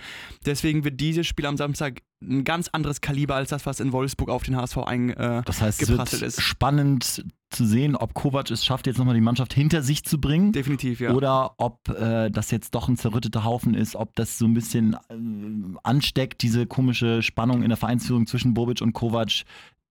Deswegen 0.45 0.83
wird 0.83 0.99
dieses 0.99 1.27
Spiel 1.27 1.45
am 1.45 1.57
Samstag 1.57 2.01
ein 2.21 2.43
ganz 2.43 2.69
anderes 2.69 3.01
Kaliber 3.01 3.35
als 3.35 3.49
das, 3.49 3.65
was 3.65 3.79
in 3.79 3.91
Wolfsburg 3.91 4.29
auf 4.29 4.43
den 4.43 4.55
HSV 4.55 4.77
eingeprasselt 4.77 5.39
äh, 5.39 5.43
das 5.45 5.61
heißt, 5.61 5.81
es 5.81 5.89
wird 5.89 6.13
ist. 6.13 6.41
Spannend 6.41 7.25
zu 7.53 7.65
sehen, 7.65 7.95
ob 7.95 8.13
Kovac 8.13 8.51
es 8.51 8.65
schafft, 8.65 8.87
jetzt 8.87 8.97
nochmal 8.97 9.15
die 9.15 9.21
Mannschaft 9.21 9.53
hinter 9.53 9.81
sich 9.81 10.03
zu 10.03 10.19
bringen. 10.19 10.51
Definitiv, 10.51 10.99
ja. 10.99 11.13
Oder 11.13 11.53
ob 11.57 11.89
äh, 11.89 12.29
das 12.29 12.51
jetzt 12.51 12.75
doch 12.75 12.87
ein 12.87 12.97
zerrütteter 12.97 13.43
Haufen 13.43 13.73
ist, 13.73 13.95
ob 13.95 14.15
das 14.15 14.37
so 14.37 14.45
ein 14.45 14.53
bisschen 14.53 14.95
äh, 15.09 15.77
ansteckt, 15.83 16.41
diese 16.41 16.65
komische 16.65 17.21
Spannung 17.21 17.63
in 17.63 17.69
der 17.69 17.77
Vereinsführung 17.77 18.27
zwischen 18.27 18.53
Bobic 18.53 18.81
und 18.81 18.93
Kovac. 18.93 19.43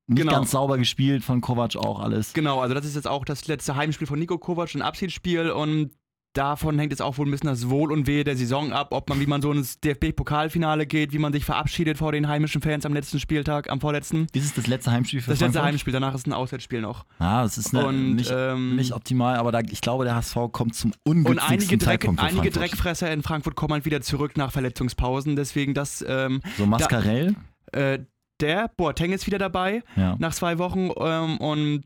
Nicht 0.09 0.19
genau. 0.19 0.33
ganz 0.33 0.51
sauber 0.51 0.79
gespielt 0.79 1.23
von 1.23 1.41
Kovac 1.41 1.77
auch 1.77 2.01
alles. 2.01 2.33
Genau, 2.33 2.61
also 2.61 2.75
das 2.75 2.85
ist 2.85 2.97
jetzt 2.97 3.09
auch 3.09 3.25
das 3.25 3.47
letzte 3.47 3.77
Heimspiel 3.77 4.07
von 4.07 4.19
Nico 4.19 4.37
Kovac, 4.37 4.75
ein 4.75 4.83
Abschiedsspiel 4.83 5.51
und 5.51 5.93
davon 6.33 6.79
hängt 6.79 6.93
jetzt 6.93 7.03
auch 7.03 7.19
wohl 7.19 7.27
ein 7.27 7.31
bisschen 7.31 7.49
das 7.49 7.69
Wohl 7.69 7.93
und 7.93 8.07
Wehe 8.07 8.25
der 8.25 8.37
Saison 8.37 8.73
ab, 8.73 8.89
ob 8.91 9.09
man, 9.09 9.21
wie 9.21 9.27
man 9.27 9.43
so 9.43 9.53
ins 9.53 9.81
DFB-Pokalfinale 9.81 10.87
geht, 10.87 11.13
wie 11.13 11.19
man 11.19 11.33
sich 11.33 11.45
verabschiedet 11.45 11.99
vor 11.99 12.13
den 12.13 12.29
heimischen 12.29 12.63
Fans 12.63 12.87
am 12.87 12.95
letzten 12.95 13.21
Spieltag, 13.21 13.71
am 13.71 13.81
vorletzten. 13.81 14.27
Ist 14.33 14.45
es 14.45 14.55
das 14.55 14.67
letzte 14.67 14.91
Heimspiel 14.91 15.21
für 15.21 15.31
Das 15.31 15.39
Frankfurt? 15.39 15.55
letzte 15.57 15.67
Heimspiel, 15.67 15.93
danach 15.93 16.15
ist 16.15 16.27
ein 16.27 16.33
Auswärtsspiel 16.33 16.81
noch. 16.81 17.05
Ah, 17.19 17.43
das 17.43 17.59
ist 17.59 17.75
eine, 17.75 17.87
und, 17.87 18.15
nicht, 18.15 18.33
ähm, 18.35 18.77
nicht, 18.77 18.93
optimal, 18.93 19.37
aber 19.37 19.53
da, 19.53 19.61
ich 19.61 19.81
glaube, 19.81 20.05
der 20.05 20.15
HSV 20.15 20.37
kommt 20.53 20.75
zum 20.75 20.93
ungünstigsten 21.05 21.33
und 21.33 21.51
einige 21.51 21.79
Dreck, 21.79 22.09
einige 22.17 22.51
Dreckfresser 22.51 23.13
in 23.13 23.23
Frankfurt 23.23 23.55
kommen 23.55 23.75
halt 23.75 23.85
wieder 23.85 24.01
zurück 24.01 24.37
nach 24.37 24.53
Verletzungspausen, 24.53 25.37
deswegen 25.37 25.75
das... 25.75 26.05
Ähm, 26.07 26.41
so 26.57 26.67
Mascarell? 26.67 27.37
Da, 27.73 27.79
äh, 27.79 28.05
der 28.41 28.69
Boateng 28.77 29.13
ist 29.13 29.27
wieder 29.27 29.39
dabei 29.39 29.83
ja. 29.97 30.17
nach 30.19 30.35
zwei 30.35 30.59
Wochen 30.59 30.91
ähm, 30.99 31.39
und 31.39 31.85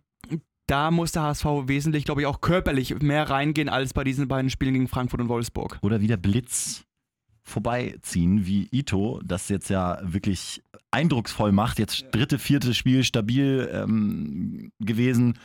da 0.66 0.90
muss 0.90 1.12
der 1.12 1.22
HSV 1.22 1.44
wesentlich, 1.66 2.04
glaube 2.04 2.22
ich, 2.22 2.26
auch 2.26 2.40
körperlich 2.40 3.00
mehr 3.00 3.28
reingehen 3.30 3.68
als 3.68 3.94
bei 3.94 4.04
diesen 4.04 4.28
beiden 4.28 4.50
Spielen 4.50 4.74
gegen 4.74 4.88
Frankfurt 4.88 5.20
und 5.20 5.28
Wolfsburg. 5.28 5.78
Oder 5.82 6.00
wieder 6.00 6.16
Blitz 6.16 6.84
vorbeiziehen, 7.44 8.44
wie 8.44 8.68
Ito 8.72 9.20
das 9.24 9.48
jetzt 9.48 9.70
ja 9.70 10.00
wirklich 10.02 10.62
eindrucksvoll 10.90 11.52
macht. 11.52 11.78
Jetzt 11.78 12.06
dritte, 12.10 12.38
vierte 12.38 12.74
Spiel 12.74 13.04
stabil 13.04 13.70
ähm, 13.72 14.72
gewesen. 14.80 15.38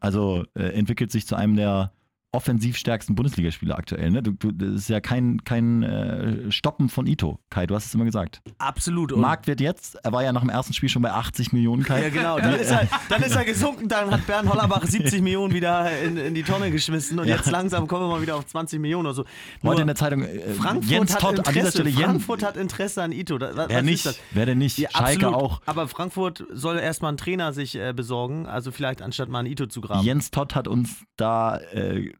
Also 0.00 0.44
äh, 0.54 0.74
entwickelt 0.74 1.10
sich 1.10 1.26
zu 1.26 1.36
einem 1.36 1.56
der 1.56 1.92
offensiv 2.30 2.76
stärksten 2.76 3.14
Bundesligaspieler 3.14 3.78
aktuell. 3.78 4.10
Ne? 4.10 4.22
Du, 4.22 4.32
du, 4.32 4.52
das 4.52 4.82
ist 4.82 4.88
ja 4.88 5.00
kein, 5.00 5.42
kein 5.44 5.82
äh, 5.82 6.52
Stoppen 6.52 6.90
von 6.90 7.06
Ito, 7.06 7.40
Kai, 7.48 7.66
du 7.66 7.74
hast 7.74 7.86
es 7.86 7.94
immer 7.94 8.04
gesagt. 8.04 8.42
Absolut. 8.58 9.12
Und 9.12 9.20
Marktwert 9.20 9.62
jetzt, 9.62 9.96
er 10.04 10.12
war 10.12 10.22
ja 10.22 10.32
nach 10.32 10.42
dem 10.42 10.50
ersten 10.50 10.74
Spiel 10.74 10.90
schon 10.90 11.00
bei 11.00 11.10
80 11.10 11.52
Millionen, 11.52 11.84
Kai. 11.84 12.02
Ja, 12.02 12.08
genau. 12.10 12.38
Dann 12.38 12.54
ist, 12.54 12.70
er, 12.70 12.86
dann 13.08 13.22
ist 13.22 13.34
er 13.34 13.46
gesunken, 13.46 13.88
dann 13.88 14.10
hat 14.10 14.26
Bernd 14.26 14.50
Hollerbach 14.50 14.84
70 14.84 15.22
Millionen 15.22 15.54
wieder 15.54 15.90
in, 16.02 16.18
in 16.18 16.34
die 16.34 16.42
Tonne 16.42 16.70
geschmissen 16.70 17.18
und 17.18 17.26
ja. 17.26 17.36
jetzt 17.36 17.50
langsam 17.50 17.86
kommen 17.86 18.02
wir 18.02 18.08
mal 18.08 18.20
wieder 18.20 18.36
auf 18.36 18.46
20 18.46 18.78
Millionen 18.78 19.06
oder 19.06 19.14
so. 19.14 19.24
Nur 19.62 19.72
Heute 19.72 19.80
in 19.82 19.86
der 19.86 19.96
Zeitung, 19.96 20.22
äh, 20.22 20.52
Frankfurt 20.52 20.90
Jens 20.90 21.14
hat 21.14 21.20
Todd 21.22 21.38
Interesse, 21.38 21.48
an 21.48 21.54
dieser 21.54 21.70
Stelle. 21.70 21.90
Frankfurt 21.92 22.42
hat 22.42 22.56
Interesse 22.58 23.02
an 23.02 23.12
Ito. 23.12 23.40
Was, 23.40 23.68
wer 23.70 23.82
nicht? 23.82 24.20
Wer 24.32 24.46
denn 24.46 24.58
nicht? 24.58 24.76
Ja, 24.76 24.90
Schalke 24.90 25.28
absolut. 25.28 25.34
auch. 25.34 25.60
Aber 25.64 25.88
Frankfurt 25.88 26.44
soll 26.52 26.78
erstmal 26.78 27.08
einen 27.08 27.18
Trainer 27.18 27.54
sich 27.54 27.74
äh, 27.76 27.94
besorgen, 27.94 28.46
also 28.46 28.70
vielleicht 28.70 29.00
anstatt 29.00 29.30
mal 29.30 29.40
einen 29.40 29.48
Ito 29.48 29.66
zu 29.66 29.80
graben. 29.80 30.04
Jens 30.04 30.30
Todd 30.30 30.54
hat 30.54 30.68
uns 30.68 31.04
da 31.16 31.56
äh, 31.72 32.12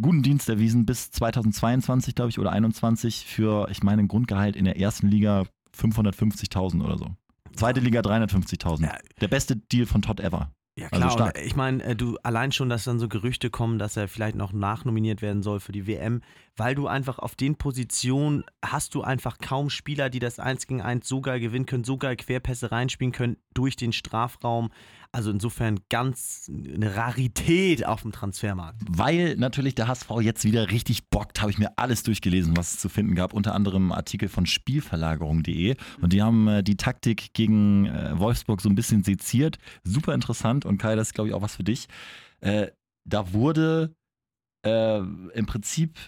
guten 0.00 0.22
Dienst 0.22 0.48
erwiesen 0.48 0.86
bis 0.86 1.10
2022, 1.10 2.14
glaube 2.14 2.30
ich, 2.30 2.38
oder 2.38 2.50
2021 2.50 3.26
für, 3.26 3.68
ich 3.70 3.82
meine, 3.82 4.02
ein 4.02 4.08
Grundgehalt 4.08 4.56
in 4.56 4.64
der 4.64 4.78
ersten 4.78 5.08
Liga 5.08 5.44
550.000 5.76 6.84
oder 6.84 6.98
so. 6.98 7.06
Zweite 7.54 7.80
Liga 7.80 8.00
350.000. 8.00 8.82
Ja. 8.82 8.98
Der 9.20 9.28
beste 9.28 9.56
Deal 9.56 9.86
von 9.86 10.02
Todd 10.02 10.20
ever. 10.20 10.50
Ja 10.76 10.88
also 10.90 11.16
klar, 11.16 11.32
also 11.36 11.46
ich 11.46 11.54
meine, 11.54 11.84
äh, 11.84 11.94
du 11.94 12.18
allein 12.24 12.50
schon, 12.50 12.68
dass 12.68 12.82
dann 12.82 12.98
so 12.98 13.08
Gerüchte 13.08 13.48
kommen, 13.48 13.78
dass 13.78 13.96
er 13.96 14.08
vielleicht 14.08 14.34
noch 14.34 14.52
nachnominiert 14.52 15.22
werden 15.22 15.44
soll 15.44 15.60
für 15.60 15.70
die 15.70 15.86
WM, 15.86 16.20
weil 16.56 16.74
du 16.74 16.88
einfach 16.88 17.20
auf 17.20 17.36
den 17.36 17.54
Positionen 17.54 18.42
hast 18.60 18.96
du 18.96 19.02
einfach 19.02 19.38
kaum 19.38 19.70
Spieler, 19.70 20.10
die 20.10 20.18
das 20.18 20.40
1 20.40 20.66
gegen 20.66 20.82
1 20.82 21.06
so 21.06 21.20
geil 21.20 21.38
gewinnen 21.38 21.66
können, 21.66 21.84
so 21.84 21.96
geil 21.96 22.16
Querpässe 22.16 22.72
reinspielen 22.72 23.12
können 23.12 23.36
durch 23.54 23.76
den 23.76 23.92
Strafraum. 23.92 24.70
Also 25.14 25.30
insofern 25.30 25.78
ganz 25.90 26.50
eine 26.50 26.96
Rarität 26.96 27.86
auf 27.86 28.02
dem 28.02 28.10
Transfermarkt. 28.10 28.82
Weil 28.88 29.36
natürlich 29.36 29.76
der 29.76 29.86
HSV 29.86 30.10
jetzt 30.22 30.42
wieder 30.42 30.72
richtig 30.72 31.08
bockt, 31.08 31.40
habe 31.40 31.52
ich 31.52 31.58
mir 31.58 31.70
alles 31.78 32.02
durchgelesen, 32.02 32.56
was 32.56 32.74
es 32.74 32.80
zu 32.80 32.88
finden 32.88 33.14
gab. 33.14 33.32
Unter 33.32 33.54
anderem 33.54 33.92
Artikel 33.92 34.28
von 34.28 34.44
Spielverlagerung.de. 34.44 35.76
Und 36.00 36.12
die 36.12 36.20
haben 36.20 36.48
äh, 36.48 36.64
die 36.64 36.76
Taktik 36.76 37.32
gegen 37.32 37.86
äh, 37.86 38.18
Wolfsburg 38.18 38.60
so 38.60 38.68
ein 38.68 38.74
bisschen 38.74 39.04
seziert. 39.04 39.58
Super 39.84 40.14
interessant. 40.14 40.64
Und 40.64 40.78
Kai, 40.78 40.96
das 40.96 41.08
ist, 41.08 41.14
glaube 41.14 41.28
ich, 41.28 41.34
auch 41.34 41.42
was 41.42 41.54
für 41.54 41.64
dich. 41.64 41.86
Äh, 42.40 42.72
da 43.04 43.32
wurde 43.32 43.94
im 44.64 45.44
Prinzip 45.44 45.98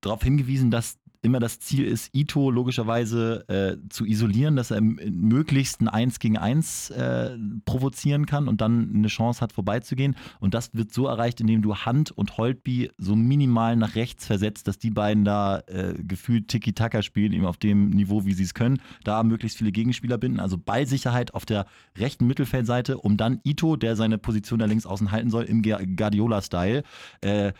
darauf 0.00 0.22
hingewiesen, 0.22 0.70
dass 0.70 0.96
immer 1.22 1.40
das 1.40 1.58
Ziel 1.60 1.84
ist, 1.84 2.14
Ito 2.14 2.50
logischerweise 2.50 3.48
äh, 3.48 3.88
zu 3.88 4.04
isolieren, 4.04 4.56
dass 4.56 4.70
er 4.70 4.80
möglichst 4.80 5.80
ein 5.80 5.88
1 5.88 6.18
gegen 6.18 6.38
1 6.38 6.90
äh, 6.90 7.36
provozieren 7.64 8.26
kann 8.26 8.48
und 8.48 8.60
dann 8.60 8.92
eine 8.94 9.08
Chance 9.08 9.40
hat, 9.40 9.52
vorbeizugehen. 9.52 10.16
Und 10.40 10.54
das 10.54 10.74
wird 10.74 10.92
so 10.92 11.06
erreicht, 11.06 11.40
indem 11.40 11.62
du 11.62 11.76
Hand 11.76 12.10
und 12.10 12.36
Holtby 12.38 12.90
so 12.98 13.16
minimal 13.16 13.76
nach 13.76 13.94
rechts 13.94 14.26
versetzt, 14.26 14.68
dass 14.68 14.78
die 14.78 14.90
beiden 14.90 15.24
da 15.24 15.60
äh, 15.66 15.94
gefühlt 16.02 16.48
Tiki-Taka 16.48 17.02
spielen, 17.02 17.32
eben 17.32 17.46
auf 17.46 17.56
dem 17.56 17.90
Niveau, 17.90 18.24
wie 18.24 18.34
sie 18.34 18.44
es 18.44 18.54
können, 18.54 18.80
da 19.04 19.22
möglichst 19.22 19.58
viele 19.58 19.72
Gegenspieler 19.72 20.18
binden. 20.18 20.40
Also 20.40 20.58
Ballsicherheit 20.58 21.34
auf 21.34 21.44
der 21.44 21.66
rechten 21.98 22.26
Mittelfeldseite, 22.26 22.98
um 22.98 23.16
dann 23.16 23.40
Ito, 23.44 23.76
der 23.76 23.96
seine 23.96 24.18
Position 24.18 24.58
da 24.58 24.66
links 24.66 24.86
außen 24.86 25.10
halten 25.10 25.30
soll, 25.30 25.44
im 25.44 25.62
Guardiola-Style, 25.62 26.82
äh, 27.20 27.52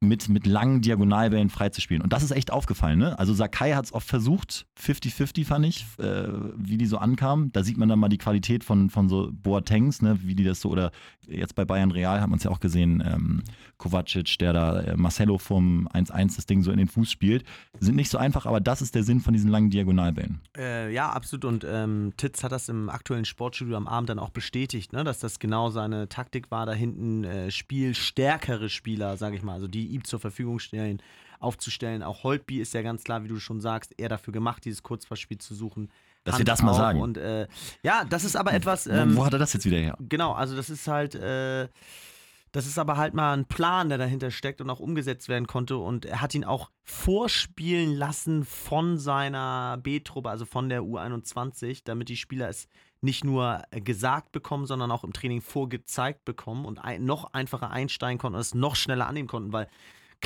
mit, 0.00 0.28
mit 0.28 0.46
langen 0.46 0.82
Diagonalbällen 0.82 1.48
freizuspielen. 1.48 2.02
Und 2.02 2.12
das 2.12 2.22
ist 2.22 2.30
echt 2.30 2.52
aufgefallen. 2.52 2.98
Ne? 2.98 3.18
Also 3.18 3.32
Sakai 3.32 3.72
hat 3.72 3.86
es 3.86 3.92
oft 3.94 4.06
versucht, 4.06 4.66
50-50 4.78 5.46
fand 5.46 5.64
ich, 5.66 5.86
äh, 5.98 6.28
wie 6.56 6.76
die 6.76 6.86
so 6.86 6.98
ankamen. 6.98 7.50
Da 7.52 7.62
sieht 7.64 7.78
man 7.78 7.88
dann 7.88 7.98
mal 7.98 8.08
die 8.08 8.18
Qualität 8.18 8.62
von, 8.62 8.90
von 8.90 9.08
so 9.08 9.30
Boatengs, 9.32 10.02
ne? 10.02 10.18
wie 10.22 10.34
die 10.34 10.44
das 10.44 10.60
so, 10.60 10.68
oder 10.68 10.90
jetzt 11.26 11.54
bei 11.54 11.64
Bayern 11.64 11.90
Real 11.90 12.20
hat 12.20 12.28
man 12.28 12.36
es 12.36 12.44
ja 12.44 12.50
auch 12.50 12.60
gesehen, 12.60 13.02
ähm, 13.06 13.42
Kovacic, 13.78 14.38
der 14.38 14.52
da 14.52 14.80
äh, 14.80 14.96
Marcelo 14.96 15.38
vom 15.38 15.88
1-1 15.88 16.36
das 16.36 16.46
Ding 16.46 16.62
so 16.62 16.70
in 16.70 16.78
den 16.78 16.88
Fuß 16.88 17.10
spielt. 17.10 17.44
Sind 17.78 17.96
nicht 17.96 18.10
so 18.10 18.18
einfach, 18.18 18.46
aber 18.46 18.60
das 18.60 18.82
ist 18.82 18.94
der 18.94 19.02
Sinn 19.02 19.20
von 19.20 19.34
diesen 19.34 19.50
langen 19.50 19.70
Diagonalbällen. 19.70 20.40
Äh, 20.56 20.92
ja, 20.92 21.10
absolut. 21.10 21.44
Und 21.44 21.66
ähm, 21.68 22.12
Titz 22.16 22.42
hat 22.42 22.52
das 22.52 22.68
im 22.68 22.88
aktuellen 22.88 23.24
Sportstudio 23.24 23.76
am 23.76 23.86
Abend 23.86 24.10
dann 24.10 24.18
auch 24.18 24.30
bestätigt, 24.30 24.92
ne? 24.92 25.04
dass 25.04 25.18
das 25.18 25.38
genau 25.38 25.70
seine 25.70 26.08
Taktik 26.08 26.50
war, 26.50 26.66
da 26.66 26.72
hinten 26.72 27.24
äh, 27.24 27.50
spielstärkere 27.50 28.68
Spieler, 28.68 29.16
sage 29.16 29.36
ich 29.36 29.42
mal, 29.42 29.54
also 29.54 29.68
die 29.68 29.88
ihm 29.88 30.04
zur 30.04 30.20
Verfügung 30.20 30.58
stellen, 30.58 31.02
aufzustellen. 31.38 32.02
Auch 32.02 32.22
Holtby 32.22 32.60
ist 32.60 32.72
ja 32.74 32.82
ganz 32.82 33.04
klar, 33.04 33.24
wie 33.24 33.28
du 33.28 33.38
schon 33.38 33.60
sagst, 33.60 33.94
eher 33.98 34.08
dafür 34.08 34.32
gemacht, 34.32 34.64
dieses 34.64 34.82
Kurzpassspiel 34.82 35.38
zu 35.38 35.54
suchen. 35.54 35.90
Dass 36.24 36.34
Hand 36.34 36.40
wir 36.40 36.44
das 36.46 36.62
mal 36.62 36.74
sagen. 36.74 37.00
Und 37.00 37.18
äh, 37.18 37.46
ja, 37.82 38.04
das 38.04 38.24
ist 38.24 38.36
aber 38.36 38.52
etwas. 38.52 38.86
Ähm, 38.86 39.14
wo, 39.14 39.20
wo, 39.20 39.26
hat 39.26 39.32
er 39.32 39.38
das 39.38 39.52
jetzt 39.52 39.64
wieder 39.64 39.76
her? 39.76 39.96
Genau, 40.00 40.32
also 40.32 40.56
das 40.56 40.70
ist 40.70 40.88
halt. 40.88 41.14
Äh, 41.14 41.68
das 42.56 42.66
ist 42.66 42.78
aber 42.78 42.96
halt 42.96 43.12
mal 43.12 43.34
ein 43.34 43.44
Plan, 43.44 43.90
der 43.90 43.98
dahinter 43.98 44.30
steckt 44.30 44.62
und 44.62 44.70
auch 44.70 44.80
umgesetzt 44.80 45.28
werden 45.28 45.46
konnte. 45.46 45.76
Und 45.76 46.06
er 46.06 46.22
hat 46.22 46.34
ihn 46.34 46.42
auch 46.42 46.70
vorspielen 46.84 47.92
lassen 47.92 48.46
von 48.46 48.96
seiner 48.96 49.76
B-Truppe, 49.82 50.30
also 50.30 50.46
von 50.46 50.70
der 50.70 50.80
U21, 50.80 51.82
damit 51.84 52.08
die 52.08 52.16
Spieler 52.16 52.48
es 52.48 52.66
nicht 53.02 53.24
nur 53.24 53.60
gesagt 53.72 54.32
bekommen, 54.32 54.64
sondern 54.64 54.90
auch 54.90 55.04
im 55.04 55.12
Training 55.12 55.42
vorgezeigt 55.42 56.24
bekommen 56.24 56.64
und 56.64 56.80
noch 57.00 57.34
einfacher 57.34 57.72
einsteigen 57.72 58.16
konnten 58.16 58.36
und 58.36 58.40
es 58.40 58.54
noch 58.54 58.74
schneller 58.74 59.06
annehmen 59.06 59.28
konnten, 59.28 59.52
weil 59.52 59.68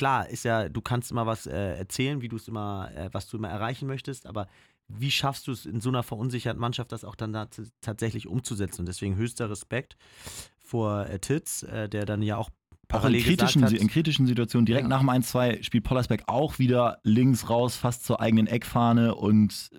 klar 0.01 0.31
ist 0.31 0.47
ja, 0.47 0.71
du 0.71 0.81
kannst 0.81 1.11
immer 1.11 1.27
was 1.27 1.47
äh, 1.47 1.77
erzählen, 1.77 2.23
wie 2.23 2.29
du 2.29 2.37
es 2.37 2.49
immer, 2.49 2.91
äh, 2.97 3.11
was 3.13 3.29
du 3.29 3.37
immer 3.37 3.51
erreichen 3.51 3.87
möchtest, 3.87 4.27
aber 4.27 4.49
wie 4.89 5.11
schaffst 5.11 5.47
du 5.47 5.53
es 5.53 5.67
in 5.67 5.83
so 5.83 5.91
einer 5.91 6.03
verunsicherten 6.03 6.59
Mannschaft, 6.59 6.91
das 6.91 7.05
auch 7.05 7.15
dann 7.15 7.35
da 7.35 7.49
tatsächlich 7.83 8.27
umzusetzen? 8.27 8.81
Und 8.81 8.87
deswegen 8.87 9.17
höchster 9.17 9.51
Respekt 9.51 9.99
vor 10.59 11.05
äh, 11.05 11.19
Titz, 11.19 11.65
äh, 11.65 11.87
der 11.87 12.07
dann 12.07 12.23
ja 12.23 12.39
auch 12.39 12.49
auch 12.91 13.05
in 13.05 13.23
kritischen, 13.23 13.63
in 13.63 13.89
kritischen 13.89 14.27
Situationen, 14.27 14.65
direkt 14.65 14.85
ja. 14.85 14.89
nach 14.89 15.01
dem 15.01 15.11
1-2 15.11 15.63
spielt 15.63 15.85
Pollersbeck 15.85 16.25
auch 16.29 16.59
wieder 16.59 16.99
links 17.05 17.51
raus, 17.51 17.77
fast 17.77 18.05
zur 18.05 18.21
eigenen 18.21 18.47
Eckfahne 18.47 19.15
und 19.15 19.71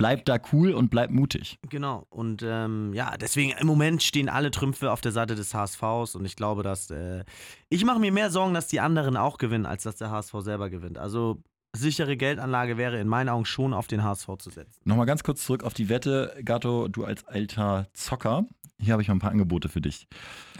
bleibt 0.00 0.30
da 0.30 0.38
cool 0.52 0.72
und 0.72 0.90
bleibt 0.90 1.12
mutig. 1.12 1.58
Genau. 1.68 2.06
Und 2.08 2.42
ähm, 2.42 2.94
ja, 2.94 3.18
deswegen 3.18 3.52
im 3.58 3.66
Moment 3.66 4.02
stehen 4.02 4.30
alle 4.30 4.50
Trümpfe 4.50 4.92
auf 4.92 5.02
der 5.02 5.12
Seite 5.12 5.34
des 5.34 5.52
HSVs 5.52 6.14
und 6.14 6.24
ich 6.24 6.36
glaube, 6.36 6.62
dass 6.62 6.90
äh, 6.90 7.24
ich 7.68 7.84
mache 7.84 7.98
mir 7.98 8.10
mehr 8.10 8.30
Sorgen, 8.30 8.54
dass 8.54 8.66
die 8.66 8.80
anderen 8.80 9.18
auch 9.18 9.36
gewinnen, 9.36 9.66
als 9.66 9.82
dass 9.82 9.96
der 9.96 10.10
HSV 10.10 10.32
selber 10.38 10.70
gewinnt. 10.70 10.96
Also 10.96 11.42
sichere 11.76 12.16
Geldanlage 12.16 12.78
wäre 12.78 12.98
in 12.98 13.08
meinen 13.08 13.28
Augen 13.28 13.44
schon 13.44 13.74
auf 13.74 13.88
den 13.88 14.02
HSV 14.02 14.26
zu 14.38 14.48
setzen. 14.48 14.80
Nochmal 14.84 15.04
ganz 15.04 15.22
kurz 15.22 15.44
zurück 15.44 15.64
auf 15.64 15.74
die 15.74 15.90
Wette. 15.90 16.34
Gatto, 16.46 16.88
du 16.88 17.04
als 17.04 17.26
alter 17.26 17.86
Zocker, 17.92 18.46
hier 18.80 18.94
habe 18.94 19.02
ich 19.02 19.08
mal 19.08 19.16
ein 19.16 19.20
paar 19.20 19.32
Angebote 19.32 19.68
für 19.68 19.82
dich. 19.82 20.08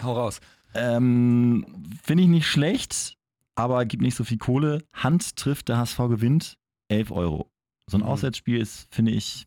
Hau 0.02 0.12
raus. 0.12 0.40
Ähm, 0.74 1.64
Finde 2.02 2.24
ich 2.24 2.28
nicht 2.28 2.46
schlecht, 2.46 3.16
aber 3.54 3.86
gibt 3.86 4.02
nicht 4.02 4.16
so 4.16 4.24
viel 4.24 4.36
Kohle. 4.36 4.84
Hand 4.92 5.36
trifft, 5.36 5.70
der 5.70 5.78
HSV 5.78 5.96
gewinnt, 5.96 6.58
11 6.88 7.10
Euro. 7.10 7.50
So 7.90 7.98
ein 7.98 8.02
mhm. 8.02 8.06
Auswärtsspiel 8.06 8.60
ist, 8.60 8.86
finde 8.94 9.10
ich, 9.12 9.46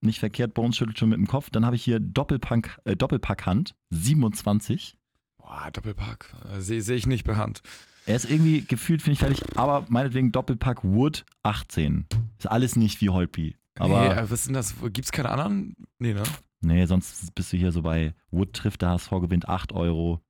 nicht 0.00 0.20
verkehrt. 0.20 0.54
Bones 0.54 0.76
schüttelt 0.76 0.98
schon 0.98 1.08
mit 1.08 1.18
dem 1.18 1.26
Kopf. 1.26 1.50
Dann 1.50 1.64
habe 1.64 1.76
ich 1.76 1.84
hier 1.84 2.00
Doppelpack, 2.00 2.80
äh, 2.84 2.96
Doppelpackhand, 2.96 3.74
27. 3.90 4.96
Boah, 5.38 5.70
Doppelpack. 5.72 6.34
Äh, 6.52 6.60
Sehe 6.60 6.82
seh 6.82 6.94
ich 6.94 7.06
nicht 7.06 7.24
per 7.24 7.36
Hand. 7.36 7.62
Er 8.06 8.16
ist 8.16 8.30
irgendwie 8.30 8.62
gefühlt, 8.62 9.00
finde 9.00 9.14
ich 9.14 9.18
fertig, 9.20 9.56
aber 9.56 9.86
meinetwegen 9.88 10.30
Doppelpack 10.30 10.84
Wood 10.84 11.24
18. 11.42 12.06
Ist 12.38 12.50
alles 12.50 12.76
nicht 12.76 13.00
wie 13.00 13.08
Holpi. 13.08 13.56
Aber 13.78 14.08
nee, 14.08 14.16
was 14.16 14.32
ist 14.32 14.46
denn 14.46 14.54
das? 14.54 14.74
Gibt 14.80 15.06
es 15.06 15.12
keine 15.12 15.30
anderen? 15.30 15.74
Nee, 15.98 16.12
ne? 16.12 16.22
Nee, 16.60 16.84
sonst 16.86 17.34
bist 17.34 17.52
du 17.52 17.56
hier 17.56 17.72
so 17.72 17.82
bei 17.82 18.14
Wood 18.30 18.52
trifft 18.52 18.82
der 18.82 18.90
HSV, 18.90 19.10
gewinnt 19.10 19.48
8 19.48 19.72
Euro. 19.72 20.20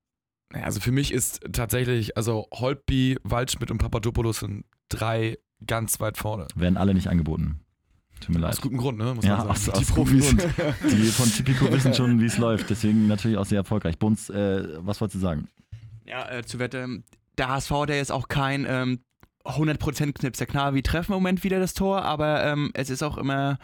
Also 0.53 0.81
für 0.81 0.93
mich 0.93 1.13
ist 1.13 1.41
tatsächlich, 1.53 2.17
also 2.17 2.47
Holtby, 2.53 3.19
Waldschmidt 3.25 3.71
und 3.71 3.79
Papadopoulos 3.79 4.41
sind 4.41 4.65
drei 4.89 5.39
ganz 5.67 6.01
weit 6.01 6.17
vorne. 6.17 6.47
Werden 6.55 6.77
alle 6.77 6.95
nicht 6.95 7.09
angeboten. 7.09 7.61
Tut 8.21 8.35
mir 8.35 8.41
leid. 8.41 8.53
Aus 8.53 8.61
gutem 8.61 8.79
Grund, 8.79 8.99
ne? 8.99 9.15
Muss 9.15 9.25
ja, 9.25 9.45
aus, 9.45 9.69
aus, 9.69 9.79
die 9.79 9.85
Profis. 9.93 10.35
Die 10.91 11.07
von 11.07 11.31
Tipico 11.31 11.71
wissen 11.71 11.93
schon, 11.95 12.21
wie 12.21 12.27
es 12.27 12.39
läuft. 12.39 12.71
Deswegen 12.71 13.07
natürlich 13.07 13.37
auch 13.37 13.45
sehr 13.45 13.59
erfolgreich. 13.59 13.99
Bunz, 13.99 14.31
äh, 14.31 14.79
was 14.79 15.01
wolltest 15.01 15.17
du 15.17 15.21
sagen? 15.21 15.49
Ja, 16.07 16.31
äh, 16.31 16.45
zu 16.45 16.59
Wette, 16.59 17.03
der 17.39 17.49
HSV, 17.49 17.73
der 17.87 18.01
ist 18.01 18.13
auch 18.13 18.29
kein 18.29 18.67
ähm, 18.69 19.01
100% 19.45 20.13
Knipser. 20.13 20.47
Klar, 20.47 20.75
wir 20.75 20.83
treffen 20.83 21.13
im 21.13 21.17
Moment 21.17 21.45
wieder 21.45 21.59
das 21.59 21.75
Tor, 21.75 22.03
aber 22.03 22.45
ähm, 22.45 22.71
es 22.75 22.89
ist 22.89 23.03
auch 23.03 23.19
immer 23.19 23.59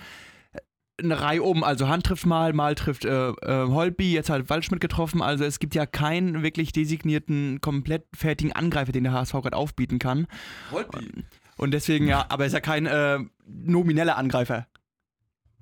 eine 1.03 1.21
Reihe 1.21 1.43
um. 1.43 1.65
Also 1.65 1.89
Hand 1.89 2.05
trifft 2.05 2.27
mal, 2.27 2.53
mal 2.53 2.75
trifft 2.75 3.05
äh, 3.05 3.31
äh, 3.31 3.69
Holby, 3.69 4.13
jetzt 4.13 4.29
hat 4.29 4.51
Waldschmidt 4.51 4.81
getroffen. 4.81 5.23
Also 5.23 5.45
es 5.45 5.59
gibt 5.59 5.75
ja 5.75 5.87
keinen 5.87 6.43
wirklich 6.43 6.73
designierten, 6.73 7.61
komplett 7.61 8.05
fertigen 8.15 8.53
Angreifer, 8.53 8.93
den 8.93 9.05
der 9.05 9.13
HSV 9.13 9.33
gerade 9.33 9.57
aufbieten 9.57 9.99
kann. 9.99 10.27
Holby? 10.71 11.25
Und 11.61 11.73
deswegen, 11.73 12.09
ja, 12.09 12.25
aber 12.31 12.45
er 12.45 12.47
ist 12.47 12.55
ja 12.55 12.61
kein 12.61 12.87
äh, 12.87 13.19
nomineller 13.45 14.17
Angreifer. 14.17 14.67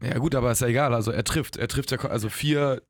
Ja 0.00 0.16
gut, 0.18 0.36
aber 0.36 0.52
ist 0.52 0.60
ja 0.60 0.68
egal. 0.68 0.94
Also 0.94 1.10
er 1.10 1.24
trifft. 1.24 1.56
Er 1.56 1.66
trifft 1.66 1.90
ja, 1.90 1.98
also 1.98 2.28
vier 2.28 2.82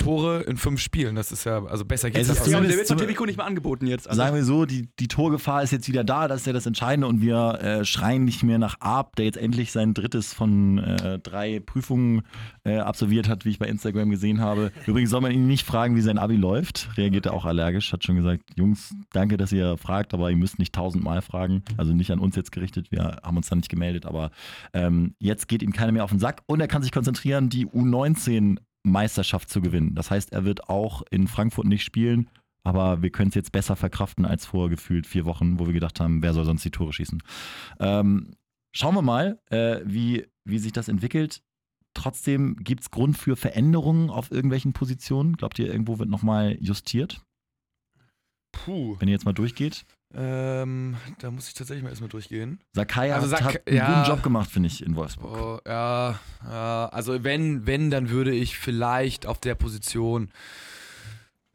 Tore 0.00 0.40
in 0.42 0.56
fünf 0.56 0.80
Spielen. 0.80 1.14
Das 1.14 1.30
ist 1.30 1.44
ja, 1.44 1.64
also 1.64 1.84
besser 1.84 2.10
geht's 2.10 2.28
Es 2.28 2.36
das 2.38 2.46
ist 2.46 2.50
Ja, 2.52 2.56
auch 2.56 2.60
und 2.60 2.66
nicht. 2.66 2.72
der 2.72 2.78
wird 2.78 2.88
von 2.88 2.98
Tipico 2.98 3.24
nicht 3.26 3.36
mehr 3.36 3.46
angeboten 3.46 3.86
jetzt. 3.86 4.08
Also, 4.08 4.18
Sagen 4.18 4.34
wir 4.34 4.44
so, 4.44 4.64
die, 4.66 4.88
die 4.98 5.08
Torgefahr 5.08 5.62
ist 5.62 5.70
jetzt 5.70 5.88
wieder 5.88 6.02
da, 6.04 6.26
das 6.26 6.40
ist 6.40 6.46
ja 6.46 6.52
das 6.52 6.66
Entscheidende 6.66 7.06
und 7.06 7.20
wir 7.20 7.58
äh, 7.62 7.84
schreien 7.84 8.24
nicht 8.24 8.42
mehr 8.42 8.58
nach 8.58 8.80
Ab, 8.80 9.16
der 9.16 9.26
jetzt 9.26 9.36
endlich 9.38 9.72
sein 9.72 9.94
drittes 9.94 10.32
von 10.34 10.78
äh, 10.78 11.18
drei 11.18 11.60
Prüfungen 11.60 12.22
äh, 12.64 12.78
absolviert 12.78 13.28
hat, 13.28 13.44
wie 13.44 13.50
ich 13.50 13.58
bei 13.58 13.66
Instagram 13.66 14.10
gesehen 14.10 14.40
habe. 14.40 14.72
Übrigens 14.86 15.10
soll 15.10 15.20
man 15.20 15.32
ihn 15.32 15.46
nicht 15.46 15.66
fragen, 15.66 15.96
wie 15.96 16.00
sein 16.00 16.18
Abi 16.18 16.36
läuft. 16.36 16.88
Reagiert 16.96 17.26
er 17.26 17.34
auch 17.34 17.44
allergisch, 17.44 17.92
hat 17.92 18.02
schon 18.04 18.16
gesagt, 18.16 18.42
Jungs, 18.56 18.94
danke, 19.12 19.36
dass 19.36 19.52
ihr 19.52 19.76
fragt, 19.76 20.14
aber 20.14 20.30
ihr 20.30 20.36
müsst 20.36 20.58
nicht 20.58 20.74
tausendmal 20.74 21.22
fragen. 21.22 21.62
Also 21.76 21.92
nicht 21.92 22.10
an 22.10 22.18
uns 22.18 22.36
jetzt 22.36 22.52
gerichtet, 22.52 22.90
wir 22.90 23.18
haben 23.22 23.36
uns 23.36 23.48
da 23.48 23.56
nicht 23.56 23.68
gemeldet, 23.68 24.06
aber 24.06 24.30
ähm, 24.72 25.14
jetzt 25.18 25.46
geht 25.48 25.62
ihm 25.62 25.72
keiner 25.72 25.92
mehr 25.92 26.04
auf 26.04 26.10
den 26.10 26.18
Sack 26.20 26.42
und 26.46 26.60
er 26.60 26.68
kann 26.68 26.82
sich 26.82 26.92
konzentrieren, 26.92 27.48
die 27.50 27.66
U19 27.66 28.58
Meisterschaft 28.82 29.50
zu 29.50 29.60
gewinnen. 29.60 29.94
Das 29.94 30.10
heißt, 30.10 30.32
er 30.32 30.44
wird 30.44 30.68
auch 30.68 31.02
in 31.10 31.28
Frankfurt 31.28 31.66
nicht 31.66 31.84
spielen, 31.84 32.30
aber 32.62 33.02
wir 33.02 33.10
können 33.10 33.28
es 33.28 33.34
jetzt 33.34 33.52
besser 33.52 33.76
verkraften 33.76 34.24
als 34.24 34.46
vor 34.46 34.68
gefühlt 34.68 35.06
vier 35.06 35.24
Wochen, 35.24 35.58
wo 35.58 35.66
wir 35.66 35.72
gedacht 35.72 36.00
haben, 36.00 36.22
wer 36.22 36.32
soll 36.32 36.44
sonst 36.44 36.64
die 36.64 36.70
Tore 36.70 36.92
schießen. 36.92 37.22
Ähm, 37.78 38.36
schauen 38.72 38.94
wir 38.94 39.02
mal, 39.02 39.40
äh, 39.50 39.80
wie, 39.84 40.26
wie 40.44 40.58
sich 40.58 40.72
das 40.72 40.88
entwickelt. 40.88 41.42
Trotzdem 41.94 42.56
gibt 42.56 42.82
es 42.82 42.90
Grund 42.90 43.18
für 43.18 43.36
Veränderungen 43.36 44.10
auf 44.10 44.30
irgendwelchen 44.30 44.72
Positionen. 44.72 45.36
Glaubt 45.36 45.58
ihr, 45.58 45.66
irgendwo 45.66 45.98
wird 45.98 46.08
nochmal 46.08 46.56
justiert, 46.60 47.22
Puh. 48.52 48.96
wenn 48.98 49.08
ihr 49.08 49.12
jetzt 49.12 49.24
mal 49.24 49.32
durchgeht? 49.32 49.84
Ähm, 50.12 50.96
da 51.20 51.30
muss 51.30 51.46
ich 51.48 51.54
tatsächlich 51.54 51.82
mal 51.84 51.90
erstmal 51.90 52.08
durchgehen. 52.08 52.58
Sakai 52.74 53.12
Also 53.14 53.30
hat, 53.30 53.38
Sak- 53.44 53.54
hat 53.54 53.66
einen 53.68 53.76
ja. 53.76 54.00
guten 54.02 54.10
Job 54.10 54.22
gemacht, 54.24 54.50
finde 54.50 54.66
ich, 54.68 54.84
in 54.84 54.96
Wolfsburg. 54.96 55.40
Oh, 55.40 55.68
ja, 55.68 56.18
ja, 56.44 56.88
also 56.92 57.22
wenn, 57.22 57.66
wenn, 57.66 57.90
dann 57.90 58.10
würde 58.10 58.32
ich 58.32 58.58
vielleicht 58.58 59.26
auf 59.26 59.38
der 59.38 59.54
Position 59.54 60.30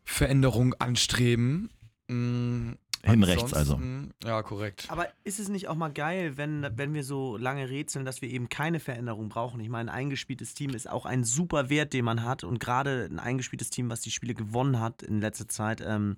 Veränderung 0.04 0.74
anstreben. 0.76 1.70
Mm, 2.08 2.74
Hin 3.04 3.24
rechts 3.24 3.54
also. 3.54 3.80
Ja, 4.24 4.42
korrekt. 4.44 4.86
Aber 4.90 5.08
ist 5.24 5.40
es 5.40 5.50
nicht 5.50 5.68
auch 5.68 5.76
mal 5.76 5.92
geil, 5.92 6.38
wenn, 6.38 6.66
wenn 6.76 6.94
wir 6.94 7.04
so 7.04 7.38
lange 7.38 7.70
rätseln, 7.70 8.06
dass 8.06 8.22
wir 8.22 8.30
eben 8.30 8.48
keine 8.50 8.80
Veränderung 8.80 9.30
brauchen? 9.30 9.60
Ich 9.60 9.70
meine, 9.70 9.92
ein 9.92 9.98
eingespieltes 9.98 10.54
Team 10.54 10.72
ist 10.72 10.90
auch 10.90 11.06
ein 11.06 11.24
super 11.24 11.70
Wert, 11.70 11.94
den 11.94 12.06
man 12.06 12.24
hat. 12.24 12.44
Und 12.44 12.60
gerade 12.60 13.08
ein 13.12 13.20
eingespieltes 13.20 13.70
Team, 13.70 13.90
was 13.90 14.02
die 14.02 14.12
Spiele 14.12 14.34
gewonnen 14.36 14.80
hat 14.80 15.02
in 15.04 15.20
letzter 15.22 15.48
Zeit, 15.48 15.82
ähm, 15.86 16.18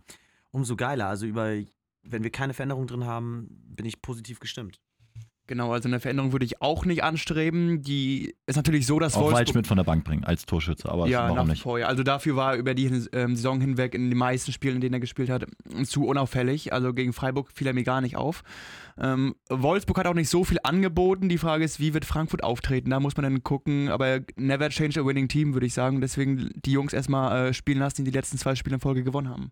umso 0.51 0.75
geiler. 0.75 1.07
Also 1.07 1.25
über, 1.25 1.53
wenn 2.09 2.23
wir 2.23 2.31
keine 2.31 2.53
Veränderung 2.53 2.87
drin 2.87 3.05
haben, 3.05 3.47
bin 3.75 3.85
ich 3.85 4.01
positiv 4.01 4.39
gestimmt. 4.39 4.79
genau, 5.47 5.71
also 5.71 5.87
eine 5.87 6.01
Veränderung 6.01 6.33
würde 6.33 6.45
ich 6.45 6.61
auch 6.61 6.83
nicht 6.83 7.03
anstreben. 7.03 7.81
Die 7.81 8.35
ist 8.47 8.57
natürlich 8.57 8.85
so, 8.85 8.99
dass 8.99 9.13
Auch 9.13 9.21
Wolfsburg. 9.21 9.37
Waldschmidt 9.39 9.67
von 9.67 9.77
der 9.77 9.85
Bank 9.85 10.03
bringen 10.03 10.25
als 10.25 10.45
Torschütze, 10.45 10.89
aber 10.89 11.07
ja, 11.07 11.29
warum 11.29 11.47
nicht? 11.47 11.61
vor. 11.61 11.79
ja. 11.79 11.87
Also 11.87 12.03
dafür 12.03 12.35
war 12.35 12.53
er 12.53 12.57
über 12.59 12.73
die 12.73 12.87
ähm, 13.13 13.35
Saison 13.35 13.61
hinweg 13.61 13.95
in 13.95 14.09
den 14.09 14.17
meisten 14.17 14.51
Spielen, 14.51 14.75
in 14.75 14.81
denen 14.81 14.95
er 14.95 14.99
gespielt 14.99 15.29
hat, 15.29 15.45
zu 15.83 16.05
unauffällig. 16.05 16.73
Also 16.73 16.93
gegen 16.93 17.13
Freiburg 17.13 17.49
fiel 17.53 17.67
er 17.67 17.73
mir 17.73 17.83
gar 17.83 18.01
nicht 18.01 18.17
auf. 18.17 18.43
Ähm, 18.99 19.35
Wolfsburg 19.49 19.97
hat 19.99 20.07
auch 20.07 20.13
nicht 20.13 20.29
so 20.29 20.43
viel 20.43 20.57
angeboten. 20.63 21.29
Die 21.29 21.37
Frage 21.37 21.63
ist, 21.63 21.79
wie 21.79 21.93
wird 21.93 22.03
Frankfurt 22.03 22.43
auftreten? 22.43 22.89
Da 22.89 22.99
muss 22.99 23.15
man 23.15 23.23
dann 23.23 23.43
gucken. 23.43 23.89
Aber 23.89 24.19
never 24.35 24.69
change 24.69 24.99
a 24.99 25.05
winning 25.05 25.29
team, 25.29 25.53
würde 25.53 25.65
ich 25.65 25.73
sagen. 25.73 26.01
Deswegen 26.01 26.49
die 26.65 26.71
Jungs 26.71 26.91
erstmal 26.91 27.49
äh, 27.49 27.53
spielen 27.53 27.79
lassen, 27.79 28.03
die 28.03 28.11
die 28.11 28.17
letzten 28.17 28.37
zwei 28.37 28.55
Spiele 28.55 28.75
in 28.75 28.81
Folge 28.81 29.03
gewonnen 29.03 29.29
haben. 29.29 29.51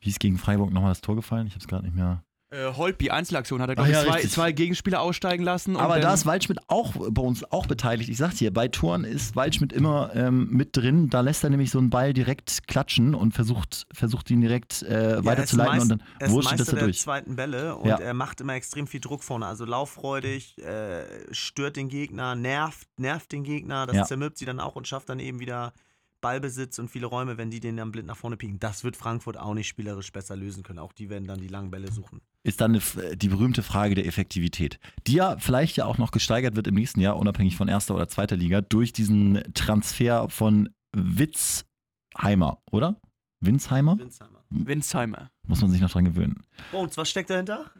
Wie 0.00 0.08
ist 0.10 0.20
gegen 0.20 0.38
Freiburg 0.38 0.72
nochmal 0.72 0.90
das 0.92 1.00
Tor 1.00 1.16
gefallen? 1.16 1.46
Ich 1.46 1.54
habe 1.54 1.60
es 1.60 1.68
gerade 1.68 1.84
nicht 1.84 1.94
mehr. 1.96 2.22
Äh, 2.50 2.72
Holtby, 2.72 3.10
Einzelaktion, 3.10 3.60
hat 3.60 3.68
er, 3.68 3.74
glaube 3.74 3.90
ja, 3.90 4.00
ich, 4.00 4.06
zwei, 4.06 4.14
richtig. 4.14 4.32
zwei 4.32 4.52
Gegenspieler 4.52 5.02
aussteigen 5.02 5.44
lassen. 5.44 5.76
und 5.76 5.82
Aber 5.82 6.00
da 6.00 6.14
ist 6.14 6.24
Waldschmidt 6.24 6.58
auch 6.68 6.94
bei 7.10 7.20
uns 7.20 7.44
auch 7.52 7.66
beteiligt. 7.66 8.08
Ich 8.08 8.16
sag 8.16 8.32
dir, 8.36 8.50
bei 8.50 8.68
Toren 8.68 9.04
ist 9.04 9.36
Waldschmidt 9.36 9.70
immer 9.70 10.12
ähm, 10.14 10.48
mit 10.50 10.74
drin. 10.74 11.10
Da 11.10 11.20
lässt 11.20 11.44
er 11.44 11.50
nämlich 11.50 11.70
so 11.70 11.78
einen 11.78 11.90
Ball 11.90 12.14
direkt 12.14 12.66
klatschen 12.66 13.14
und 13.14 13.32
versucht, 13.32 13.86
versucht 13.92 14.30
ihn 14.30 14.40
direkt 14.40 14.82
äh, 14.82 15.22
weiterzuleiten 15.26 15.72
meist- 15.76 15.82
und 15.82 15.88
dann 16.00 16.02
Er 16.20 16.26
ist 16.28 16.32
wurscht 16.32 16.52
das 16.52 16.58
Meister 16.60 16.72
er 16.72 16.76
der 16.76 16.84
durch. 16.84 17.00
zweiten 17.00 17.36
Bälle 17.36 17.76
und 17.76 17.86
Ja. 17.86 17.96
er 17.98 18.14
macht 18.14 18.40
immer 18.40 18.54
extrem 18.54 18.86
viel 18.86 19.00
Druck 19.00 19.22
vorne. 19.24 19.44
Also 19.44 19.66
lauffreudig, 19.66 20.56
äh, 20.56 21.04
stört 21.34 21.76
den 21.76 21.88
Gegner, 21.90 22.34
nervt, 22.34 22.88
nervt 22.98 23.30
den 23.32 23.44
Gegner. 23.44 23.86
Das 23.86 23.94
Ja. 23.96 24.04
zermürbt 24.04 24.38
sie 24.38 24.46
dann 24.46 24.58
auch 24.58 24.74
und 24.74 24.88
schafft 24.88 25.10
dann 25.10 25.18
eben 25.20 25.38
wieder 25.38 25.74
Ballbesitz 26.20 26.78
und 26.78 26.88
viele 26.88 27.06
Räume, 27.06 27.38
wenn 27.38 27.50
die 27.50 27.60
den 27.60 27.76
dann 27.76 27.92
blind 27.92 28.06
nach 28.08 28.16
vorne 28.16 28.36
pieken. 28.36 28.58
Das 28.58 28.84
wird 28.84 28.96
Frankfurt 28.96 29.36
auch 29.36 29.54
nicht 29.54 29.68
spielerisch 29.68 30.10
besser 30.12 30.36
lösen 30.36 30.62
können. 30.62 30.78
Auch 30.78 30.92
die 30.92 31.10
werden 31.10 31.26
dann 31.26 31.40
die 31.40 31.48
langen 31.48 31.70
Bälle 31.70 31.92
suchen. 31.92 32.20
Ist 32.42 32.60
dann 32.60 32.74
F- 32.74 32.98
die 33.14 33.28
berühmte 33.28 33.62
Frage 33.62 33.94
der 33.94 34.06
Effektivität, 34.06 34.78
die 35.06 35.14
ja 35.14 35.36
vielleicht 35.38 35.76
ja 35.76 35.84
auch 35.86 35.98
noch 35.98 36.10
gesteigert 36.10 36.56
wird 36.56 36.66
im 36.66 36.74
nächsten 36.74 37.00
Jahr, 37.00 37.16
unabhängig 37.16 37.56
von 37.56 37.68
erster 37.68 37.94
oder 37.94 38.08
zweiter 38.08 38.36
Liga, 38.36 38.60
durch 38.60 38.92
diesen 38.92 39.42
Transfer 39.54 40.28
von 40.28 40.68
Witzheimer, 40.94 42.58
oder? 42.70 42.96
Winsheimer? 43.40 43.96
Winsheimer. 43.98 44.40
Winsheimer. 44.50 45.30
Muss 45.46 45.60
man 45.60 45.70
sich 45.70 45.80
noch 45.80 45.90
dran 45.90 46.04
gewöhnen. 46.06 46.42
Bones, 46.72 46.96
was 46.96 47.08
steckt 47.08 47.30
dahinter? 47.30 47.70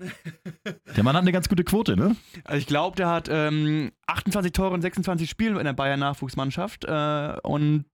Der 0.97 1.02
Mann 1.02 1.16
hat 1.16 1.23
eine 1.23 1.33
ganz 1.33 1.49
gute 1.49 1.64
Quote, 1.64 1.97
ne? 1.97 2.14
Also 2.45 2.59
ich 2.59 2.66
glaube, 2.66 2.95
der 2.97 3.09
hat 3.09 3.28
ähm, 3.30 3.90
28 4.07 4.52
Tore 4.52 4.75
in 4.76 4.83
26 4.83 5.28
Spielen 5.28 5.57
in 5.57 5.64
der 5.64 5.73
Bayern 5.73 5.99
Nachwuchsmannschaft 6.00 6.85
äh, 6.85 7.37
und 7.42 7.87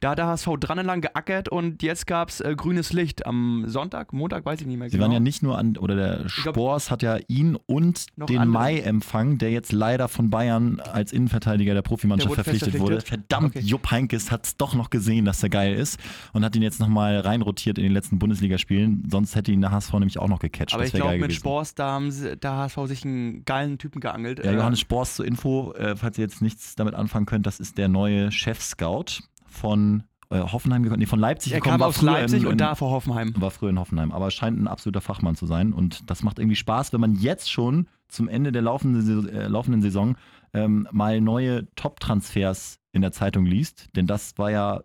da 0.00 0.10
hat 0.10 0.18
der 0.18 0.26
HSV 0.26 0.48
dran 0.60 0.84
lang 0.84 1.00
geackert 1.00 1.48
und 1.48 1.82
jetzt 1.82 2.06
gab 2.06 2.28
es 2.30 2.40
äh, 2.40 2.54
grünes 2.56 2.92
Licht 2.92 3.26
am 3.26 3.64
Sonntag, 3.66 4.12
Montag, 4.12 4.44
weiß 4.44 4.60
ich 4.60 4.66
nicht 4.66 4.78
mehr 4.78 4.88
Sie 4.88 4.96
genau. 4.96 5.04
waren 5.06 5.12
ja 5.12 5.20
nicht 5.20 5.42
nur 5.42 5.58
an, 5.58 5.76
oder 5.76 5.94
der 5.96 6.16
glaub- 6.42 6.54
Spors 6.54 6.90
hat 6.90 7.02
ja 7.02 7.18
ihn 7.28 7.56
und 7.66 8.06
den 8.16 8.38
andere. 8.38 8.46
Mai 8.46 8.78
empfangen, 8.80 9.38
der 9.38 9.50
jetzt 9.50 9.72
leider 9.72 10.08
von 10.08 10.30
Bayern 10.30 10.80
als 10.80 11.12
Innenverteidiger 11.12 11.74
der 11.74 11.82
Profimannschaft 11.82 12.36
Der 12.36 12.44
fest 12.44 12.58
verpflichtet 12.60 12.80
wurde. 12.80 13.00
verpflichtet? 13.00 13.26
Verdammt, 13.28 13.48
Okay. 13.56 13.60
Jupp 13.60 13.90
Heynckes 13.90 14.30
hat 14.30 14.44
es 14.46 14.56
doch 14.56 14.74
noch 14.74 14.90
gesehen, 14.90 15.24
dass 15.24 15.42
er 15.42 15.48
geil 15.48 15.74
ist 15.74 15.98
und 16.32 16.44
hat 16.44 16.54
ihn 16.56 16.62
jetzt 16.62 16.80
nochmal 16.80 17.18
reinrotiert 17.20 17.78
in 17.78 17.84
den 17.84 17.92
letzten 17.92 18.18
Bundesligaspielen. 18.18 19.04
Sonst 19.10 19.34
hätte 19.36 19.52
ihn 19.52 19.60
der 19.60 19.70
HSV 19.70 19.92
nämlich 19.94 20.18
auch 20.18 20.28
noch 20.28 20.38
gecatcht. 20.40 20.74
Aber 20.74 20.82
das 20.82 20.92
ich 20.92 20.96
glaube, 20.98 21.12
mit 21.12 21.22
gewesen. 21.22 21.38
Spors, 21.38 21.74
da 21.74 21.92
haben 21.92 22.10
sie, 22.10 22.36
da 22.36 22.56
HSV 22.58 22.78
sich 22.86 23.04
einen 23.04 23.44
geilen 23.44 23.78
Typen 23.78 24.00
geangelt. 24.00 24.44
Ja, 24.44 24.50
Äh, 24.52 24.56
Johannes 24.56 24.80
Spors 24.80 25.16
zur 25.16 25.24
Info, 25.26 25.72
äh, 25.74 25.96
falls 25.96 26.18
ihr 26.18 26.22
jetzt 26.24 26.42
nichts 26.42 26.74
damit 26.74 26.94
anfangen 26.94 27.26
könnt, 27.26 27.46
das 27.46 27.60
ist 27.60 27.78
der 27.78 27.88
neue 27.88 28.30
Chef-Scout 28.32 29.22
von 29.48 30.04
äh, 30.30 30.40
Hoffenheim 30.40 30.82
gekommen, 30.82 31.00
nee, 31.00 31.06
von 31.06 31.18
Leipzig 31.18 31.52
er 31.52 31.60
gekommen. 31.60 31.74
kam 31.74 31.80
war 31.80 31.88
aus 31.88 32.02
Leipzig 32.02 32.42
in, 32.42 32.48
und 32.48 32.60
da 32.60 32.74
vor 32.74 32.90
Hoffenheim. 32.90 33.32
war 33.36 33.50
früher 33.50 33.70
in 33.70 33.78
Hoffenheim, 33.78 34.12
aber 34.12 34.30
scheint 34.30 34.60
ein 34.60 34.68
absoluter 34.68 35.00
Fachmann 35.00 35.36
zu 35.36 35.46
sein 35.46 35.72
und 35.72 36.10
das 36.10 36.22
macht 36.22 36.38
irgendwie 36.38 36.56
Spaß, 36.56 36.92
wenn 36.92 37.00
man 37.00 37.14
jetzt 37.14 37.50
schon 37.50 37.88
zum 38.08 38.28
Ende 38.28 38.52
der 38.52 38.62
laufenden, 38.62 39.02
Saison- 39.02 39.28
äh, 39.28 39.48
laufenden 39.48 39.82
Saison 39.82 40.16
ähm, 40.54 40.86
mal 40.92 41.20
neue 41.20 41.66
Top-Transfers 41.74 42.78
in 42.92 43.02
der 43.02 43.12
Zeitung 43.12 43.46
liest, 43.46 43.88
denn 43.96 44.06
das 44.06 44.36
war 44.38 44.50
ja 44.50 44.82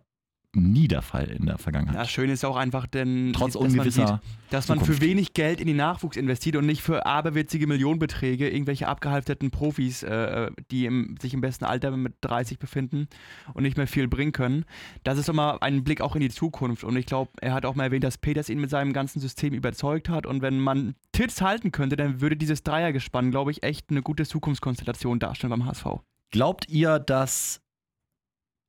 nie 0.56 0.88
der 0.88 1.02
Fall 1.02 1.30
in 1.30 1.46
der 1.46 1.58
Vergangenheit. 1.58 1.96
Ja, 1.96 2.04
schön 2.04 2.30
ist 2.30 2.44
auch 2.44 2.56
einfach, 2.56 2.86
denn 2.86 3.32
Trotz 3.32 3.54
dass 3.54 3.62
man, 3.62 3.70
ungewisser 3.70 4.06
sieht, 4.06 4.18
dass 4.50 4.68
man 4.68 4.80
für 4.80 5.00
wenig 5.00 5.34
Geld 5.34 5.60
in 5.60 5.66
den 5.66 5.76
Nachwuchs 5.76 6.16
investiert 6.16 6.56
und 6.56 6.66
nicht 6.66 6.82
für 6.82 7.06
aberwitzige 7.06 7.66
Millionenbeträge 7.66 8.48
irgendwelche 8.48 8.88
abgehalfterten 8.88 9.50
Profis, 9.50 10.02
äh, 10.02 10.50
die 10.70 10.86
im, 10.86 11.16
sich 11.20 11.34
im 11.34 11.40
besten 11.40 11.64
Alter 11.64 11.90
mit 11.96 12.14
30 12.20 12.58
befinden 12.58 13.08
und 13.52 13.62
nicht 13.62 13.76
mehr 13.76 13.86
viel 13.86 14.08
bringen 14.08 14.32
können. 14.32 14.64
Das 15.02 15.18
ist 15.18 15.28
immer 15.28 15.62
ein 15.62 15.84
Blick 15.84 16.00
auch 16.00 16.14
in 16.14 16.20
die 16.20 16.30
Zukunft 16.30 16.84
und 16.84 16.96
ich 16.96 17.06
glaube, 17.06 17.30
er 17.40 17.52
hat 17.52 17.66
auch 17.66 17.74
mal 17.74 17.84
erwähnt, 17.84 18.04
dass 18.04 18.18
Peters 18.18 18.48
ihn 18.48 18.60
mit 18.60 18.70
seinem 18.70 18.92
ganzen 18.92 19.20
System 19.20 19.54
überzeugt 19.54 20.08
hat 20.08 20.26
und 20.26 20.42
wenn 20.42 20.58
man 20.58 20.94
Tits 21.12 21.40
halten 21.40 21.72
könnte, 21.72 21.96
dann 21.96 22.20
würde 22.20 22.36
dieses 22.36 22.62
Dreiergespann, 22.62 23.30
glaube 23.30 23.50
ich, 23.50 23.62
echt 23.62 23.90
eine 23.90 24.02
gute 24.02 24.24
Zukunftskonstellation 24.24 25.18
darstellen 25.18 25.50
beim 25.50 25.66
HSV. 25.66 25.86
Glaubt 26.30 26.68
ihr, 26.68 26.98
dass 26.98 27.60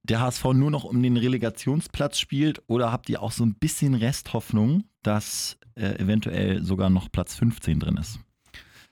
der 0.06 0.22
HSV 0.22 0.46
nur 0.54 0.72
noch 0.72 0.84
um 0.84 1.02
den 1.02 1.18
Relegationsplatz 1.18 2.20
spielt 2.20 2.62
oder 2.68 2.92
habt 2.92 3.10
ihr 3.10 3.22
auch 3.22 3.32
so 3.32 3.46
ein 3.46 3.56
bisschen 3.56 3.96
Resthoffnung, 3.96 4.84
dass 5.04 5.58
äh, 5.76 6.00
eventuell 6.00 6.64
sogar 6.64 6.90
noch 6.90 7.12
Platz 7.12 7.36
15 7.36 7.80
drin 7.80 7.98
ist? 7.98 8.20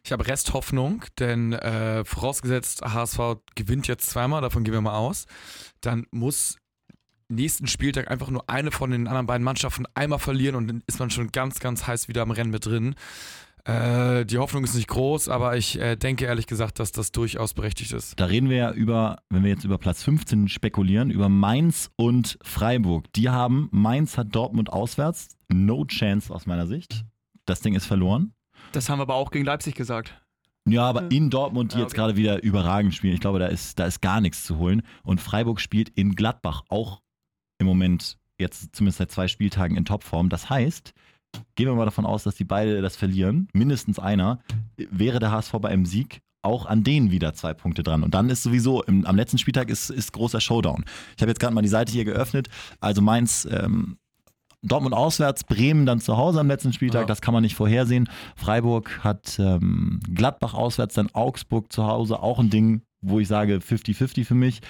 Ich 0.06 0.12
habe 0.12 0.28
Resthoffnung, 0.28 1.06
denn 1.20 1.54
äh, 1.54 2.04
vorausgesetzt, 2.04 2.82
HSV 2.82 3.38
gewinnt 3.56 3.88
jetzt 3.88 4.10
zweimal, 4.10 4.42
davon 4.42 4.64
gehen 4.64 4.74
wir 4.74 4.82
mal 4.82 4.98
aus, 4.98 5.28
dann 5.80 6.08
muss 6.12 6.58
nächsten 7.30 7.68
Spieltag 7.68 8.12
einfach 8.12 8.30
nur 8.30 8.50
eine 8.50 8.72
von 8.72 8.92
den 8.92 9.08
anderen 9.08 9.28
beiden 9.28 9.46
Mannschaften 9.46 9.86
einmal 9.96 10.20
verlieren 10.20 10.56
und 10.56 10.68
dann 10.68 10.84
ist 10.88 11.00
man 11.00 11.10
schon 11.10 11.32
ganz, 11.32 11.60
ganz 11.60 11.88
heiß 11.88 12.10
wieder 12.10 12.22
am 12.22 12.32
Rennen 12.32 12.52
mit 12.52 12.66
drin. 12.66 12.96
Äh, 13.66 14.26
die 14.26 14.38
Hoffnung 14.40 14.66
ist 14.66 14.76
nicht 14.76 14.90
groß, 14.90 15.30
aber 15.30 15.56
ich 15.56 15.80
äh, 15.80 15.96
denke 15.96 16.26
ehrlich 16.26 16.48
gesagt, 16.48 16.80
dass 16.80 16.92
das 16.92 17.12
durchaus 17.14 17.54
berechtigt 17.54 17.94
ist. 17.94 18.20
Da 18.20 18.26
reden 18.26 18.50
wir 18.50 18.58
ja 18.58 18.72
über, 18.72 19.20
wenn 19.30 19.44
wir 19.44 19.52
jetzt 19.52 19.64
über 19.64 19.78
Platz 19.78 20.04
15 20.04 20.50
spekulieren, 20.50 21.10
über 21.10 21.30
Mainz 21.30 21.90
und 21.96 22.38
Freiburg. 22.42 23.12
Die 23.14 23.30
haben, 23.30 23.70
Mainz 23.72 24.18
hat 24.18 24.36
Dortmund 24.36 24.72
auswärts, 24.72 25.38
no 25.48 25.86
chance 25.86 26.34
aus 26.34 26.46
meiner 26.46 26.68
Sicht. 26.68 27.06
Das 27.46 27.62
Ding 27.62 27.74
ist 27.74 27.86
verloren. 27.86 28.34
Das 28.74 28.90
haben 28.90 29.00
wir 29.00 29.04
aber 29.04 29.16
auch 29.16 29.32
gegen 29.32 29.46
Leipzig 29.46 29.76
gesagt. 29.76 30.20
Ja, 30.66 30.84
aber 30.84 31.12
in 31.12 31.30
Dortmund, 31.30 31.74
die 31.74 31.78
Ja, 31.78 31.84
jetzt 31.84 31.92
okay. 31.94 32.02
gerade 32.02 32.16
wieder 32.16 32.44
überragend 32.44 32.94
spielen, 32.94 33.14
ich 33.14 33.20
glaube, 33.22 33.40
da 33.40 33.48
ist, 33.48 33.80
da 33.80 33.86
ist 33.86 34.02
gar 34.02 34.20
nichts 34.22 34.44
zu 34.44 34.58
holen. 34.58 34.82
Und 35.04 35.22
Freiburg 35.22 35.60
spielt 35.60 35.90
in 35.90 36.16
Gladbach 36.16 36.64
auch 36.70 37.02
im 37.60 37.68
Moment 37.68 38.18
jetzt 38.40 38.76
zumindest 38.76 38.98
seit 38.98 39.12
zwei 39.12 39.28
Spieltagen 39.28 39.78
in 39.78 39.86
Topform. 39.86 40.30
Das 40.30 40.50
heißt, 40.50 40.94
gehen 41.56 41.68
wir 41.68 41.76
mal 41.76 41.86
davon 41.86 42.06
aus, 42.06 42.24
dass 42.24 42.36
die 42.36 42.44
beide 42.44 42.82
das 42.82 42.96
verlieren, 42.96 43.48
mindestens 43.54 44.00
einer, 44.00 44.40
wäre 44.78 45.20
der 45.20 45.32
HSV 45.32 45.54
bei 45.54 45.70
einem 45.70 45.86
Sieg 45.86 46.22
auch 46.44 46.66
an 46.66 46.84
denen 46.84 47.10
wieder 47.10 47.34
zwei 47.34 47.54
Punkte 47.54 47.84
dran. 47.84 48.04
Und 48.04 48.14
dann 48.14 48.30
ist 48.30 48.44
sowieso, 48.44 48.84
im, 48.84 49.06
am 49.06 49.16
letzten 49.16 49.38
Spieltag 49.38 49.70
ist, 49.70 49.90
ist 49.90 50.12
großer 50.12 50.42
Showdown. 50.42 50.84
Ich 51.16 51.22
habe 51.22 51.32
jetzt 51.32 51.40
gerade 51.40 51.54
mal 51.56 51.62
die 51.62 51.70
Seite 51.70 51.92
hier 51.92 52.04
geöffnet. 52.04 52.50
Also 52.82 53.02
Mainz 53.02 53.48
ähm, 53.50 53.98
Dortmund 54.62 54.96
auswärts, 54.96 55.44
Bremen 55.44 55.86
dann 55.86 56.00
zu 56.00 56.18
Hause 56.18 56.40
am 56.40 56.48
letzten 56.48 56.74
Spieltag, 56.74 57.02
ja. 57.02 57.08
das 57.08 57.22
kann 57.22 57.34
man 57.34 57.44
nicht 57.44 57.56
vorhersehen. 57.56 58.10
Freiburg 58.36 59.04
hat 59.04 59.38
ähm, 59.40 60.00
Gladbach 60.14 60.54
auswärts, 60.54 60.96
dann 60.96 61.10
Augsburg 61.14 61.72
zu 61.72 61.86
Hause, 61.86 62.22
auch 62.22 62.40
ein 62.40 62.50
Ding, 62.50 62.82
wo 63.02 63.20
ich 63.20 63.28
sage 63.28 63.58
50-50 63.58 64.26
für 64.26 64.36
mich. 64.36 64.62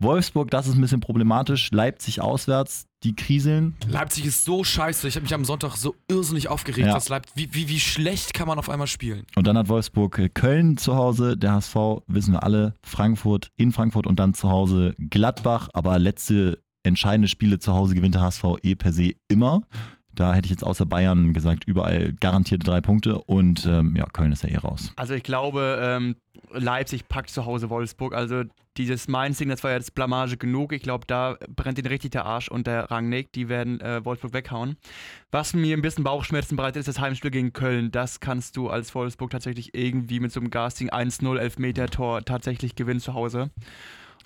Wolfsburg, 0.00 0.50
das 0.50 0.66
ist 0.66 0.74
ein 0.74 0.80
bisschen 0.80 1.00
problematisch. 1.00 1.70
Leipzig 1.72 2.20
auswärts, 2.22 2.86
die 3.04 3.14
kriseln. 3.14 3.76
Leipzig 3.86 4.24
ist 4.24 4.44
so 4.44 4.64
scheiße. 4.64 5.06
Ich 5.06 5.14
habe 5.14 5.24
mich 5.24 5.34
am 5.34 5.44
Sonntag 5.44 5.76
so 5.76 5.94
irrsinnig 6.08 6.48
aufgeregt. 6.48 6.86
Ja. 6.86 6.94
Das 6.94 7.08
Leipzig, 7.10 7.36
wie, 7.36 7.54
wie, 7.54 7.68
wie 7.68 7.80
schlecht 7.80 8.32
kann 8.32 8.48
man 8.48 8.58
auf 8.58 8.70
einmal 8.70 8.86
spielen? 8.86 9.24
Und 9.36 9.46
dann 9.46 9.58
hat 9.58 9.68
Wolfsburg 9.68 10.18
äh, 10.18 10.28
Köln 10.30 10.78
zu 10.78 10.96
Hause, 10.96 11.36
der 11.36 11.52
HSV, 11.52 11.74
wissen 12.06 12.32
wir 12.32 12.42
alle, 12.42 12.74
Frankfurt 12.82 13.50
in 13.56 13.72
Frankfurt 13.72 14.06
und 14.06 14.18
dann 14.18 14.32
zu 14.32 14.50
Hause 14.50 14.94
Gladbach. 14.98 15.68
Aber 15.74 15.98
letzte 15.98 16.58
entscheidende 16.82 17.28
Spiele 17.28 17.58
zu 17.58 17.74
Hause 17.74 17.94
gewinnt 17.94 18.14
der 18.14 18.22
HSV 18.22 18.44
eh 18.62 18.74
per 18.74 18.92
se 18.92 19.12
immer. 19.28 19.62
Da 20.14 20.34
hätte 20.34 20.46
ich 20.46 20.50
jetzt 20.50 20.64
außer 20.64 20.86
Bayern 20.86 21.32
gesagt, 21.32 21.64
überall 21.64 22.12
garantierte 22.14 22.64
drei 22.64 22.80
Punkte 22.80 23.18
und 23.18 23.66
ähm, 23.66 23.94
ja, 23.96 24.06
Köln 24.06 24.32
ist 24.32 24.42
ja 24.42 24.50
eh 24.50 24.56
raus. 24.56 24.92
Also 24.96 25.14
ich 25.14 25.22
glaube, 25.22 25.78
ähm, 25.80 26.16
Leipzig 26.52 27.08
packt 27.08 27.30
zu 27.30 27.46
Hause 27.46 27.70
Wolfsburg. 27.70 28.14
Also 28.14 28.44
dieses 28.76 29.08
Mainz-Ding, 29.08 29.48
das 29.48 29.62
war 29.62 29.72
jetzt 29.72 29.94
Blamage 29.94 30.36
genug. 30.36 30.72
Ich 30.72 30.82
glaube, 30.82 31.04
da 31.06 31.36
brennt 31.54 31.78
ihnen 31.78 31.88
richtig 31.88 32.12
der 32.12 32.24
Arsch 32.24 32.48
und 32.48 32.66
der 32.66 32.90
Rangnick. 32.90 33.32
Die 33.32 33.48
werden 33.48 33.80
äh, 33.80 34.04
Wolfsburg 34.04 34.32
weghauen. 34.32 34.76
Was 35.30 35.54
mir 35.54 35.76
ein 35.76 35.82
bisschen 35.82 36.04
Bauchschmerzen 36.04 36.56
bereitet, 36.56 36.80
ist 36.80 36.88
das 36.88 37.00
Heimspiel 37.00 37.30
gegen 37.30 37.52
Köln. 37.52 37.90
Das 37.90 38.20
kannst 38.20 38.56
du 38.56 38.68
als 38.68 38.94
Wolfsburg 38.94 39.30
tatsächlich 39.30 39.74
irgendwie 39.74 40.20
mit 40.20 40.32
so 40.32 40.40
einem 40.40 40.50
Gasting 40.50 40.90
1-0 40.90 41.38
Elfmeter-Tor 41.38 42.24
tatsächlich 42.24 42.74
gewinnen 42.74 43.00
zu 43.00 43.14
Hause. 43.14 43.50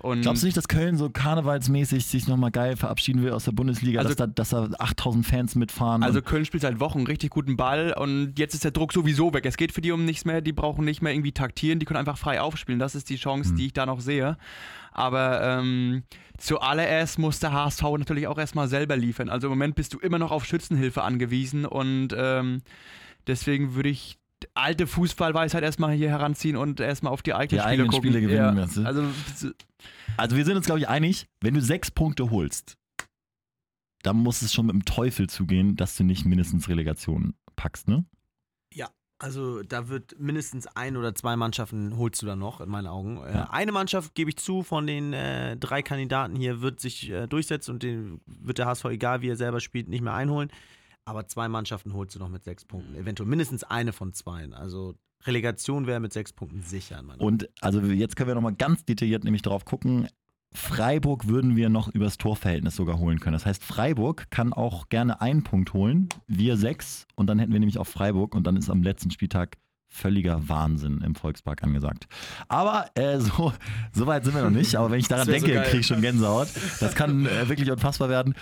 Und 0.03 0.23
Glaubst 0.23 0.43
du 0.43 0.47
nicht, 0.47 0.57
dass 0.57 0.69
Köln 0.69 0.97
so 0.97 1.09
karnevalsmäßig 1.09 2.07
sich 2.07 2.27
nochmal 2.27 2.51
geil 2.51 2.77
verabschieden 2.77 3.23
will 3.23 3.31
aus 3.33 3.45
der 3.45 3.53
Bundesliga, 3.53 4.01
also, 4.01 4.13
dass, 4.13 4.17
da, 4.17 4.27
dass 4.27 4.49
da 4.51 4.69
8000 4.79 5.25
Fans 5.25 5.55
mitfahren? 5.55 6.03
Also 6.03 6.21
Köln 6.21 6.45
spielt 6.45 6.63
seit 6.63 6.81
Wochen 6.81 7.05
richtig 7.05 7.31
guten 7.31 7.57
Ball 7.57 7.95
und 7.97 8.39
jetzt 8.39 8.55
ist 8.55 8.65
der 8.65 8.73
Druck 8.73 8.93
sowieso 8.93 9.33
weg. 9.33 9.47
Es 9.47 9.57
geht 9.57 9.73
für 9.73 9.81
die 9.81 9.93
um 9.93 10.05
nichts 10.05 10.25
mehr, 10.25 10.41
die 10.41 10.53
brauchen 10.53 10.85
nicht 10.85 11.01
mehr 11.01 11.13
irgendwie 11.13 11.33
taktieren, 11.33 11.79
die 11.79 11.87
können 11.87 11.99
einfach 11.99 12.19
frei 12.19 12.41
aufspielen. 12.41 12.81
Das 12.81 12.95
ist 12.95 13.09
die 13.09 13.17
Chance, 13.17 13.51
hm. 13.51 13.57
die 13.57 13.67
ich 13.67 13.73
da 13.73 13.87
noch 13.87 14.01
sehe. 14.01 14.37
Aber 14.91 15.43
ähm, 15.43 16.03
zuallererst 16.39 17.19
muss 17.19 17.39
der 17.39 17.53
HSV 17.53 17.83
natürlich 17.99 18.27
auch 18.27 18.39
erstmal 18.39 18.69
selber 18.69 18.97
liefern. 18.97 19.29
Also 19.29 19.47
im 19.47 19.53
Moment 19.53 19.77
bist 19.77 19.95
du 19.95 19.99
immer 19.99 20.19
noch 20.19 20.33
auf 20.33 20.45
Schützenhilfe 20.45 21.03
angewiesen 21.03 21.67
und 21.67 22.09
ähm, 22.17 22.63
deswegen 23.27 23.75
würde 23.75 23.91
ich 23.91 24.19
alte 24.55 24.87
Fußballweisheit 24.87 25.63
erstmal 25.63 25.93
hier 25.93 26.11
heranziehen 26.11 26.57
und 26.57 26.81
erstmal 26.81 27.13
auf 27.13 27.23
die 27.23 27.35
eigenen 27.35 27.49
die 27.49 27.55
Spiele 27.57 27.65
eigenen 27.65 27.91
gucken. 27.91 28.11
Spiele 28.11 28.21
gewinnen. 28.21 28.57
Ja. 28.57 28.85
Also, 28.85 29.53
also 30.17 30.37
wir 30.37 30.45
sind 30.45 30.57
uns, 30.57 30.67
glaube 30.67 30.81
ich, 30.81 30.89
einig, 30.89 31.29
wenn 31.41 31.55
du 31.55 31.61
sechs 31.61 31.91
Punkte 31.91 32.31
holst, 32.31 32.77
dann 34.03 34.17
muss 34.17 34.43
es 34.43 34.53
schon 34.53 34.67
mit 34.67 34.75
dem 34.75 34.85
Teufel 34.85 35.29
zugehen, 35.29 35.77
dass 35.77 35.97
du 35.97 36.05
nicht 36.05 36.25
mindestens 36.25 36.69
Relegation 36.69 37.35
packst, 37.57 37.89
ne? 37.89 38.05
Ja, 38.73 38.91
also 39.19 39.63
da 39.63 39.89
wird 39.89 40.19
mindestens 40.19 40.67
ein 40.67 40.97
oder 40.97 41.15
zwei 41.15 41.37
Mannschaften 41.37 41.97
holst 41.97 42.21
du 42.21 42.27
da 42.27 42.37
noch, 42.37 42.61
in 42.61 42.69
meinen 42.69 42.87
Augen. 42.87 43.17
Äh, 43.19 43.33
ja. 43.33 43.51
Eine 43.51 43.73
Mannschaft, 43.73 44.15
gebe 44.15 44.31
ich 44.31 44.37
zu, 44.37 44.63
von 44.63 44.87
den 44.87 45.13
äh, 45.13 45.57
drei 45.57 45.83
Kandidaten 45.83 46.37
hier 46.37 46.61
wird 46.61 46.81
sich 46.81 47.11
äh, 47.11 47.27
durchsetzen 47.27 47.73
und 47.73 47.83
den 47.83 48.21
wird 48.27 48.59
der 48.59 48.67
HSV, 48.67 48.85
egal 48.87 49.23
wie 49.23 49.31
er 49.31 49.37
selber 49.37 49.61
spielt, 49.61 49.89
nicht 49.89 50.03
mehr 50.03 50.15
einholen. 50.15 50.51
Aber 51.05 51.27
zwei 51.27 51.49
Mannschaften 51.49 51.93
holst 51.93 52.15
du 52.15 52.19
noch 52.19 52.29
mit 52.29 52.45
sechs 52.45 52.65
Punkten. 52.65 52.95
Eventuell 52.95 53.29
mindestens 53.29 53.65
eine 53.65 53.93
von 53.93 54.13
zwei. 54.13 54.49
Also 54.53 54.95
Relegation 55.25 55.87
wäre 55.87 56.01
mit 56.01 56.13
sechs 56.13 56.33
Punkten 56.33 56.63
sicher. 56.63 57.03
Und 57.19 57.49
also 57.61 57.81
jetzt 57.81 58.17
können 58.17 58.29
wir 58.29 58.35
nochmal 58.35 58.55
ganz 58.55 58.85
detailliert 58.85 59.25
nämlich 59.25 59.43
drauf 59.43 59.65
gucken. 59.65 60.09
Freiburg 60.57 61.27
würden 61.27 61.57
wir 61.57 61.69
noch 61.69 61.89
übers 61.89 62.17
Torverhältnis 62.17 62.77
sogar 62.77 62.99
holen 62.99 63.19
können. 63.19 63.33
Das 63.33 63.45
heißt, 63.45 63.65
Freiburg 63.65 64.31
kann 64.31 64.53
auch 64.53 64.89
gerne 64.89 65.21
einen 65.21 65.43
Punkt 65.43 65.73
holen, 65.73 66.09
wir 66.29 66.57
sechs 66.57 67.07
und 67.17 67.27
dann 67.27 67.41
hätten 67.41 67.53
wir 67.53 67.59
nämlich 67.59 67.79
auch 67.79 67.87
Freiburg 67.87 68.35
und 68.35 68.47
dann 68.47 68.57
ist 68.57 68.71
am 68.71 68.83
letzten 68.83 69.11
Spieltag 69.11 69.57
völliger 69.95 70.49
Wahnsinn 70.49 71.01
im 71.03 71.15
Volkspark 71.15 71.63
angesagt. 71.63 72.07
Aber 72.49 72.87
äh, 72.95 73.21
so, 73.21 73.53
so 73.93 74.07
weit 74.07 74.25
sind 74.25 74.35
wir 74.35 74.43
noch 74.43 74.51
nicht. 74.51 74.75
Aber 74.77 74.91
wenn 74.91 74.99
ich 74.99 75.09
daran 75.09 75.27
denke, 75.27 75.55
so 75.55 75.61
kriege 75.63 75.79
ich 75.79 75.87
schon 75.87 76.01
Gänsehaut. 76.01 76.49
Das 76.81 76.95
kann 76.95 77.27
äh, 77.27 77.49
wirklich 77.49 77.71
unfassbar 77.71 78.09
werden. 78.09 78.35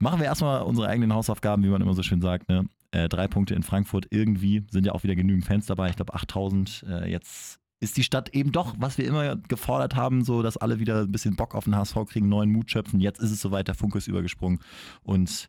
Machen 0.00 0.18
wir 0.18 0.26
erstmal 0.26 0.62
unsere 0.62 0.88
eigenen 0.88 1.12
Hausaufgaben, 1.14 1.62
wie 1.62 1.68
man 1.68 1.82
immer 1.82 1.94
so 1.94 2.02
schön 2.02 2.22
sagt. 2.22 2.48
Ne? 2.48 2.64
Äh, 2.90 3.08
drei 3.08 3.28
Punkte 3.28 3.54
in 3.54 3.62
Frankfurt 3.62 4.06
irgendwie, 4.10 4.64
sind 4.70 4.86
ja 4.86 4.92
auch 4.92 5.02
wieder 5.04 5.14
genügend 5.14 5.44
Fans 5.44 5.66
dabei. 5.66 5.90
Ich 5.90 5.96
glaube 5.96 6.14
8000. 6.14 6.84
Äh, 6.88 7.10
jetzt 7.10 7.60
ist 7.80 7.96
die 7.96 8.02
Stadt 8.02 8.30
eben 8.30 8.50
doch, 8.50 8.74
was 8.78 8.98
wir 8.98 9.06
immer 9.06 9.36
gefordert 9.36 9.96
haben, 9.96 10.24
so 10.24 10.42
dass 10.42 10.56
alle 10.56 10.78
wieder 10.78 11.02
ein 11.02 11.12
bisschen 11.12 11.36
Bock 11.36 11.54
auf 11.54 11.64
den 11.64 11.76
HSV 11.76 11.96
kriegen, 12.08 12.28
neuen 12.28 12.50
Mut 12.50 12.70
schöpfen. 12.70 13.00
Jetzt 13.00 13.20
ist 13.20 13.30
es 13.30 13.40
soweit, 13.40 13.68
der 13.68 13.74
Funke 13.74 13.98
ist 13.98 14.08
übergesprungen. 14.08 14.60
Und 15.02 15.48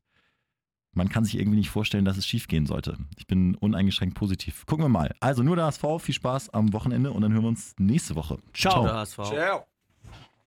man 0.93 1.07
kann 1.07 1.23
sich 1.23 1.37
irgendwie 1.37 1.57
nicht 1.57 1.69
vorstellen, 1.69 2.03
dass 2.03 2.17
es 2.17 2.27
schief 2.27 2.47
gehen 2.47 2.65
sollte. 2.65 2.97
Ich 3.17 3.27
bin 3.27 3.55
uneingeschränkt 3.55 4.15
positiv. 4.15 4.65
Gucken 4.65 4.85
wir 4.85 4.89
mal. 4.89 5.13
Also 5.21 5.43
nur 5.43 5.55
der 5.55 5.65
HSV, 5.65 5.83
viel 5.99 6.15
Spaß 6.15 6.49
am 6.49 6.73
Wochenende 6.73 7.11
und 7.11 7.21
dann 7.21 7.31
hören 7.31 7.43
wir 7.43 7.49
uns 7.49 7.73
nächste 7.79 8.15
Woche. 8.15 8.37
Ciao. 8.53 8.73
Ciao. 8.73 8.83
Der 8.83 8.93
HSV. 8.95 9.15
Ciao. 9.15 9.70